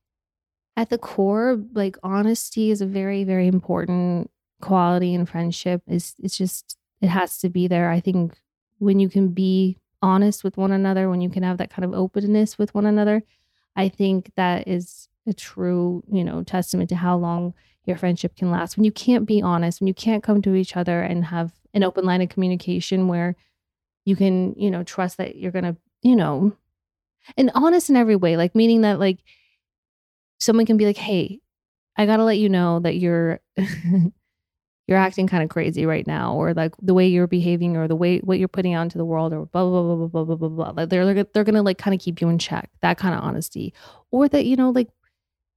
at 0.77 0.91
the 0.91 0.99
core, 0.99 1.59
like 1.73 1.97
honesty 2.03 2.69
is 2.69 2.81
a 2.81 2.85
very 2.85 3.23
very 3.23 3.47
important 3.47 4.29
quality 4.61 5.15
in 5.15 5.25
friendship. 5.25 5.81
Is 5.87 6.13
it's 6.19 6.37
just 6.37 6.77
it 7.01 7.07
has 7.07 7.39
to 7.39 7.49
be 7.49 7.67
there. 7.67 7.89
I 7.89 7.99
think 7.99 8.37
when 8.77 8.99
you 8.99 9.09
can 9.09 9.29
be 9.29 9.79
honest 10.03 10.43
with 10.43 10.55
one 10.55 10.71
another, 10.71 11.09
when 11.09 11.21
you 11.21 11.29
can 11.31 11.41
have 11.41 11.57
that 11.57 11.71
kind 11.71 11.83
of 11.83 11.93
openness 11.93 12.59
with 12.59 12.75
one 12.75 12.85
another, 12.85 13.23
I 13.75 13.89
think 13.89 14.31
that 14.35 14.67
is 14.67 15.09
a 15.25 15.33
true, 15.33 16.03
you 16.11 16.23
know, 16.23 16.43
testament 16.43 16.89
to 16.89 16.95
how 16.95 17.17
long 17.17 17.55
your 17.85 17.97
friendship 17.97 18.35
can 18.35 18.51
last. 18.51 18.77
When 18.77 18.83
you 18.83 18.91
can't 18.91 19.25
be 19.25 19.41
honest, 19.41 19.81
when 19.81 19.87
you 19.87 19.95
can't 19.95 20.21
come 20.21 20.43
to 20.43 20.53
each 20.53 20.77
other 20.77 21.01
and 21.01 21.25
have 21.25 21.53
an 21.73 21.83
open 21.83 22.05
line 22.05 22.21
of 22.21 22.29
communication 22.29 23.07
where 23.07 23.35
you 24.05 24.15
can, 24.15 24.53
you 24.55 24.71
know, 24.71 24.83
trust 24.83 25.17
that 25.17 25.35
you're 25.35 25.51
going 25.51 25.65
to, 25.65 25.75
you 26.01 26.15
know, 26.15 26.55
and 27.37 27.51
honest 27.55 27.89
in 27.89 27.95
every 27.95 28.15
way, 28.15 28.37
like 28.37 28.55
meaning 28.55 28.81
that 28.81 28.99
like 28.99 29.17
someone 30.39 30.65
can 30.65 30.77
be 30.77 30.85
like, 30.85 30.97
"Hey, 30.97 31.41
I 31.97 32.05
got 32.05 32.17
to 32.17 32.23
let 32.23 32.37
you 32.37 32.49
know 32.49 32.79
that 32.81 32.97
you're 32.97 33.39
you're 34.87 34.97
acting 34.97 35.27
kind 35.27 35.43
of 35.43 35.49
crazy 35.49 35.85
right 35.85 36.05
now, 36.05 36.35
or 36.35 36.53
like 36.53 36.73
the 36.81 36.93
way 36.93 37.07
you're 37.07 37.27
behaving, 37.27 37.77
or 37.77 37.87
the 37.87 37.95
way 37.95 38.19
what 38.19 38.37
you're 38.37 38.47
putting 38.47 38.73
out 38.73 38.83
into 38.83 38.97
the 38.97 39.05
world, 39.05 39.33
or 39.33 39.45
blah 39.47 39.63
blah 39.63 39.81
blah 39.81 39.95
blah 39.95 40.07
blah 40.07 40.23
blah 40.23 40.35
blah 40.35 40.49
blah. 40.49 40.73
Like 40.75 40.89
they're 40.89 41.23
they're 41.23 41.43
gonna 41.43 41.63
like 41.63 41.77
kind 41.77 41.95
of 41.95 41.99
keep 42.01 42.21
you 42.21 42.29
in 42.29 42.37
check. 42.37 42.69
That 42.81 42.97
kind 42.97 43.15
of 43.15 43.21
honesty, 43.21 43.73
or 44.11 44.27
that 44.29 44.45
you 44.45 44.55
know 44.55 44.69
like 44.69 44.89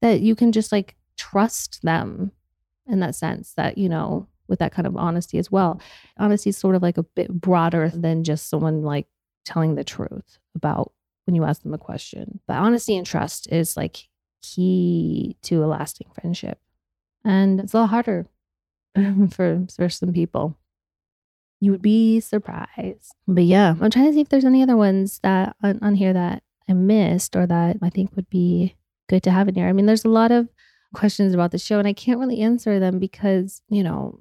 that 0.00 0.20
you 0.20 0.34
can 0.34 0.52
just 0.52 0.72
like 0.72 0.96
trust 1.16 1.82
them 1.82 2.32
in 2.86 3.00
that 3.00 3.14
sense. 3.14 3.52
That 3.54 3.76
you 3.76 3.88
know 3.88 4.26
with 4.48 4.58
that 4.60 4.72
kind 4.72 4.86
of 4.86 4.96
honesty 4.96 5.38
as 5.38 5.50
well. 5.50 5.80
Honesty 6.18 6.50
is 6.50 6.56
sort 6.56 6.74
of 6.74 6.82
like 6.82 6.98
a 6.98 7.02
bit 7.02 7.32
broader 7.32 7.90
than 7.90 8.24
just 8.24 8.48
someone 8.48 8.82
like 8.82 9.06
telling 9.44 9.74
the 9.74 9.84
truth 9.84 10.38
about 10.54 10.92
when 11.26 11.34
you 11.34 11.44
ask 11.44 11.62
them 11.62 11.74
a 11.74 11.78
question. 11.78 12.40
But 12.46 12.56
honesty 12.56 12.96
and 12.96 13.06
trust 13.06 13.50
is 13.52 13.76
like 13.76 14.08
key 14.42 15.36
to 15.42 15.64
a 15.64 15.66
lasting 15.66 16.08
friendship. 16.18 16.58
And 17.24 17.60
it's 17.60 17.74
a 17.74 17.78
lot 17.78 17.90
harder 17.90 18.26
for 19.30 19.66
for 19.74 19.88
some 19.88 20.12
people. 20.12 20.56
You 21.60 21.72
would 21.72 21.82
be 21.82 22.20
surprised. 22.20 23.14
But 23.26 23.44
yeah, 23.44 23.74
I'm 23.80 23.90
trying 23.90 24.06
to 24.06 24.12
see 24.12 24.20
if 24.20 24.28
there's 24.28 24.44
any 24.44 24.62
other 24.62 24.76
ones 24.76 25.18
that 25.22 25.56
on, 25.62 25.80
on 25.82 25.94
here 25.96 26.12
that 26.12 26.42
I 26.68 26.72
missed 26.72 27.34
or 27.34 27.46
that 27.46 27.78
I 27.82 27.90
think 27.90 28.14
would 28.14 28.30
be 28.30 28.76
good 29.08 29.22
to 29.24 29.30
have 29.30 29.48
in 29.48 29.54
here. 29.54 29.66
I 29.66 29.72
mean, 29.72 29.86
there's 29.86 30.04
a 30.04 30.10
lot 30.10 30.30
of 30.30 30.48
questions 30.94 31.34
about 31.34 31.50
the 31.50 31.58
show 31.58 31.78
and 31.78 31.88
I 31.88 31.92
can't 31.92 32.20
really 32.20 32.40
answer 32.40 32.78
them 32.78 32.98
because, 32.98 33.62
you 33.68 33.82
know, 33.82 34.20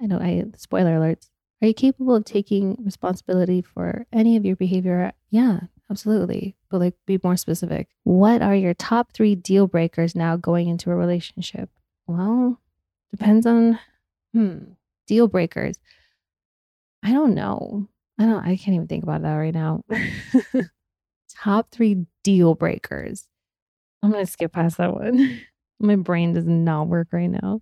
I 0.00 0.06
know 0.06 0.18
I 0.18 0.44
spoiler 0.56 0.98
alerts. 0.98 1.28
Are 1.62 1.68
you 1.68 1.74
capable 1.74 2.14
of 2.14 2.24
taking 2.24 2.76
responsibility 2.84 3.62
for 3.62 4.06
any 4.12 4.36
of 4.36 4.44
your 4.44 4.56
behavior? 4.56 5.12
Yeah, 5.30 5.60
absolutely. 5.90 6.54
But 6.70 6.80
like 6.80 6.94
be 7.06 7.18
more 7.22 7.36
specific. 7.36 7.88
What 8.04 8.42
are 8.42 8.54
your 8.54 8.74
top 8.74 9.12
3 9.12 9.34
deal 9.36 9.66
breakers 9.66 10.14
now 10.14 10.36
going 10.36 10.68
into 10.68 10.90
a 10.90 10.94
relationship? 10.96 11.70
Well, 12.06 12.60
depends 13.10 13.46
on 13.46 13.78
Hmm. 14.34 14.58
Deal 15.06 15.28
breakers. 15.28 15.78
I 17.02 17.12
don't 17.12 17.34
know. 17.34 17.88
I 18.18 18.26
don't 18.26 18.44
I 18.44 18.56
can't 18.56 18.74
even 18.74 18.86
think 18.86 19.02
about 19.02 19.22
that 19.22 19.34
right 19.34 19.54
now. 19.54 19.82
Top 21.42 21.70
three 21.70 22.06
deal 22.22 22.54
breakers. 22.54 23.28
I'm 24.02 24.10
gonna 24.12 24.26
skip 24.26 24.52
past 24.52 24.78
that 24.78 24.92
one. 24.94 25.40
My 25.80 25.96
brain 25.96 26.32
does 26.32 26.46
not 26.46 26.88
work 26.88 27.08
right 27.12 27.30
now. 27.30 27.60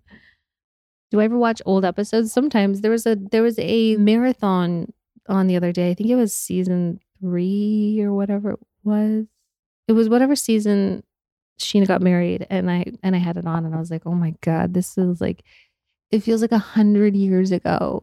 Do 1.14 1.20
I 1.20 1.26
ever 1.26 1.38
watch 1.38 1.62
old 1.64 1.84
episodes? 1.84 2.32
Sometimes 2.32 2.80
there 2.80 2.90
was 2.90 3.06
a 3.06 3.14
there 3.14 3.44
was 3.44 3.56
a 3.60 3.96
marathon 3.98 4.92
on 5.28 5.46
the 5.46 5.54
other 5.54 5.70
day. 5.70 5.92
I 5.92 5.94
think 5.94 6.10
it 6.10 6.16
was 6.16 6.34
season 6.34 6.98
three 7.20 8.00
or 8.02 8.12
whatever 8.12 8.50
it 8.50 8.58
was. 8.82 9.26
It 9.86 9.92
was 9.92 10.08
whatever 10.08 10.34
season 10.34 11.04
Scheana 11.60 11.86
got 11.86 12.02
married 12.02 12.48
and 12.50 12.68
I 12.68 12.86
and 13.04 13.14
I 13.14 13.20
had 13.20 13.36
it 13.36 13.46
on 13.46 13.64
and 13.64 13.76
I 13.76 13.78
was 13.78 13.92
like, 13.92 14.02
oh 14.06 14.14
my 14.14 14.34
God, 14.40 14.74
this 14.74 14.98
is 14.98 15.20
like 15.20 15.44
it 16.10 16.24
feels 16.24 16.42
like 16.42 16.50
a 16.50 16.58
hundred 16.58 17.14
years 17.14 17.52
ago. 17.52 18.02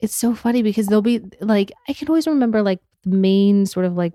It's 0.00 0.16
so 0.16 0.34
funny 0.34 0.64
because 0.64 0.88
they'll 0.88 1.02
be 1.02 1.20
like 1.40 1.70
I 1.86 1.92
can 1.92 2.08
always 2.08 2.26
remember 2.26 2.62
like 2.62 2.80
the 3.04 3.10
main 3.10 3.64
sort 3.64 3.86
of 3.86 3.94
like 3.94 4.14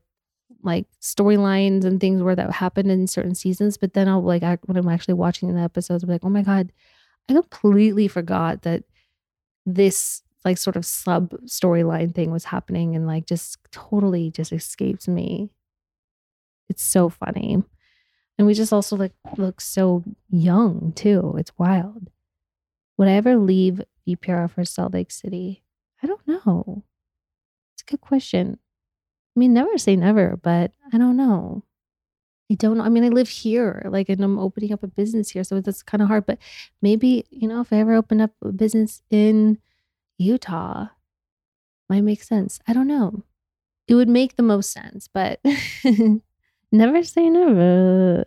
like 0.62 0.88
storylines 1.02 1.86
and 1.86 2.02
things 2.02 2.22
where 2.22 2.36
that 2.36 2.52
happened 2.52 2.92
in 2.92 3.08
certain 3.08 3.34
seasons, 3.34 3.78
but 3.78 3.94
then 3.94 4.10
I'll 4.10 4.22
like 4.22 4.44
I, 4.44 4.58
when 4.66 4.76
I'm 4.76 4.90
actually 4.90 5.14
watching 5.14 5.56
the 5.56 5.62
episodes, 5.62 6.04
I'm 6.04 6.10
like, 6.10 6.26
oh 6.26 6.30
my 6.30 6.42
God, 6.42 6.74
I 7.30 7.34
completely 7.34 8.08
forgot 8.08 8.62
that 8.64 8.84
this 9.66 10.24
like 10.46 10.58
sort 10.58 10.76
of 10.76 10.86
sub 10.86 11.32
storyline 11.46 12.14
thing 12.14 12.32
was 12.32 12.46
happening 12.46 12.96
and 12.96 13.08
like 13.08 13.26
just 13.28 13.58
totally 13.72 14.32
just 14.32 14.54
escapes 14.54 15.08
me. 15.08 15.50
It's 16.70 16.84
so 16.84 17.10
funny. 17.10 17.64
And 18.38 18.48
we 18.48 18.54
just 18.54 18.74
also 18.74 18.96
like 18.96 19.14
look 19.38 19.62
so 19.62 20.04
young 20.30 20.94
too. 20.96 21.36
It's 21.38 21.58
wild. 21.58 22.10
Would 22.98 23.10
I 23.10 23.14
ever 23.14 23.38
leave 23.38 23.82
VPR 24.06 24.48
for 24.50 24.66
Salt 24.66 24.94
Lake 24.94 25.12
City? 25.12 25.64
I 26.04 26.08
don't 26.08 26.28
know. 26.28 26.84
It's 27.76 27.84
a 27.84 27.92
good 27.92 28.02
question. 28.02 28.60
I 29.38 29.42
mean, 29.42 29.54
never 29.54 29.78
say 29.80 29.98
never, 29.98 30.38
but 30.38 30.74
I 30.94 31.00
don't 31.00 31.18
know. 31.18 31.65
I 32.52 32.56
don't 32.56 32.78
know. 32.78 32.84
I 32.84 32.90
mean, 32.90 33.04
I 33.04 33.10
live 33.10 33.28
here, 33.28 33.82
like, 33.90 34.08
and 34.08 34.24
I'm 34.24 34.38
opening 34.38 34.72
up 34.72 34.84
a 34.84 34.88
business 34.88 35.32
here, 35.32 35.44
so 35.44 35.56
it's 35.56 35.82
kind 35.82 36.02
of 36.02 36.08
hard. 36.08 36.28
But 36.28 36.38
maybe, 36.82 37.26
you 37.32 37.48
know, 37.48 37.62
if 37.62 37.74
I 37.74 37.78
ever 37.78 37.96
open 37.96 38.22
up 38.22 38.32
a 38.44 38.52
business 38.52 39.02
in 39.10 39.58
Utah, 40.20 40.88
might 41.90 42.02
make 42.02 42.22
sense. 42.24 42.60
I 42.68 42.74
don't 42.74 42.88
know. 42.88 43.24
It 43.88 43.96
would 43.96 44.10
make 44.10 44.36
the 44.36 44.44
most 44.44 44.72
sense, 44.72 45.08
but 45.08 45.40
never 46.72 47.04
say 47.04 47.30
never. 47.30 48.26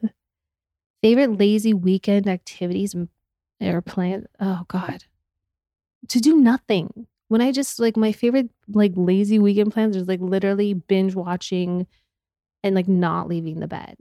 Favorite 1.03 1.39
lazy 1.39 1.75
weekend 1.75 2.29
activities 2.29 2.95
or 3.61 3.83
plans? 3.83 4.27
Oh 4.41 4.65
God, 4.69 5.05
to 6.09 6.21
do 6.21 6.37
nothing. 6.37 7.07
When 7.29 7.41
I 7.41 7.53
just 7.53 7.79
like 7.79 7.97
my 7.97 8.13
favorite 8.13 8.51
like 8.69 8.93
lazy 8.97 9.39
weekend 9.39 9.73
plans 9.73 9.97
is 9.97 10.09
like 10.09 10.21
literally 10.21 10.75
binge 10.75 11.15
watching 11.15 11.87
and 12.63 12.75
like 12.75 12.89
not 12.89 13.29
leaving 13.29 13.61
the 13.61 13.69
bed. 13.69 13.97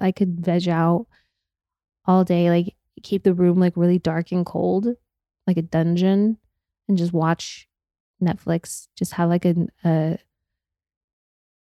I 0.00 0.12
could 0.12 0.44
veg 0.44 0.68
out 0.68 1.06
all 2.06 2.24
day, 2.24 2.50
like 2.50 2.74
keep 3.02 3.22
the 3.22 3.34
room 3.34 3.58
like 3.58 3.76
really 3.76 3.98
dark 3.98 4.32
and 4.32 4.44
cold, 4.44 4.88
like 5.46 5.56
a 5.56 5.62
dungeon, 5.62 6.38
and 6.88 6.98
just 6.98 7.12
watch 7.12 7.68
Netflix. 8.22 8.88
Just 8.96 9.14
have 9.14 9.28
like 9.28 9.44
a, 9.44 9.66
a 9.84 10.18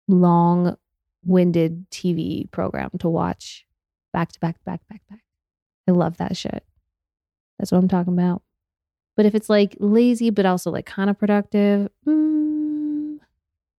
long 0.08 0.76
winded 1.24 1.90
TV 1.90 2.50
program 2.50 2.90
to 3.00 3.08
watch 3.08 3.66
back 4.12 4.32
to 4.32 4.40
back 4.40 4.62
back, 4.64 4.80
back, 4.88 5.02
back. 5.10 5.20
I 5.88 5.92
love 5.92 6.16
that 6.18 6.36
shit. 6.36 6.64
That's 7.58 7.72
what 7.72 7.78
I'm 7.78 7.88
talking 7.88 8.12
about. 8.12 8.42
But 9.16 9.26
if 9.26 9.34
it's 9.34 9.48
like 9.48 9.76
lazy, 9.78 10.30
but 10.30 10.46
also 10.46 10.70
like 10.70 10.86
kind 10.86 11.08
of 11.08 11.18
productive, 11.18 11.88
mm, 12.06 13.18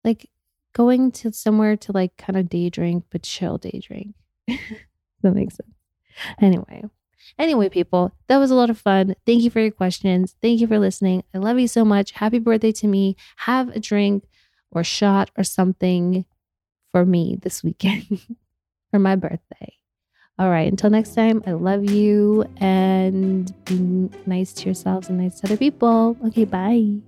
like 0.04 0.28
going 0.72 1.12
to 1.12 1.32
somewhere 1.32 1.76
to 1.76 1.92
like 1.92 2.16
kind 2.16 2.36
of 2.36 2.48
day 2.48 2.70
drink, 2.70 3.04
but 3.10 3.22
chill 3.22 3.58
day 3.58 3.80
drink. 3.82 4.14
that 5.22 5.34
makes 5.34 5.56
sense. 5.56 5.74
Anyway, 6.40 6.84
anyway, 7.38 7.68
people, 7.68 8.12
that 8.26 8.38
was 8.38 8.50
a 8.50 8.54
lot 8.54 8.70
of 8.70 8.78
fun. 8.78 9.14
Thank 9.26 9.42
you 9.42 9.50
for 9.50 9.60
your 9.60 9.70
questions. 9.70 10.34
Thank 10.42 10.60
you 10.60 10.66
for 10.66 10.78
listening. 10.78 11.24
I 11.34 11.38
love 11.38 11.58
you 11.58 11.68
so 11.68 11.84
much. 11.84 12.12
Happy 12.12 12.38
birthday 12.38 12.72
to 12.72 12.86
me. 12.86 13.16
Have 13.36 13.68
a 13.70 13.80
drink 13.80 14.24
or 14.70 14.84
shot 14.84 15.30
or 15.36 15.44
something 15.44 16.24
for 16.92 17.04
me 17.04 17.38
this 17.40 17.62
weekend 17.62 18.20
for 18.90 18.98
my 18.98 19.16
birthday. 19.16 19.74
All 20.38 20.50
right, 20.50 20.70
until 20.70 20.90
next 20.90 21.14
time, 21.16 21.42
I 21.48 21.52
love 21.52 21.90
you 21.90 22.44
and 22.58 23.52
be 23.64 24.08
nice 24.24 24.52
to 24.52 24.66
yourselves 24.66 25.08
and 25.08 25.18
nice 25.18 25.40
to 25.40 25.48
other 25.48 25.56
people. 25.56 26.16
Okay, 26.26 26.44
bye. 26.44 27.07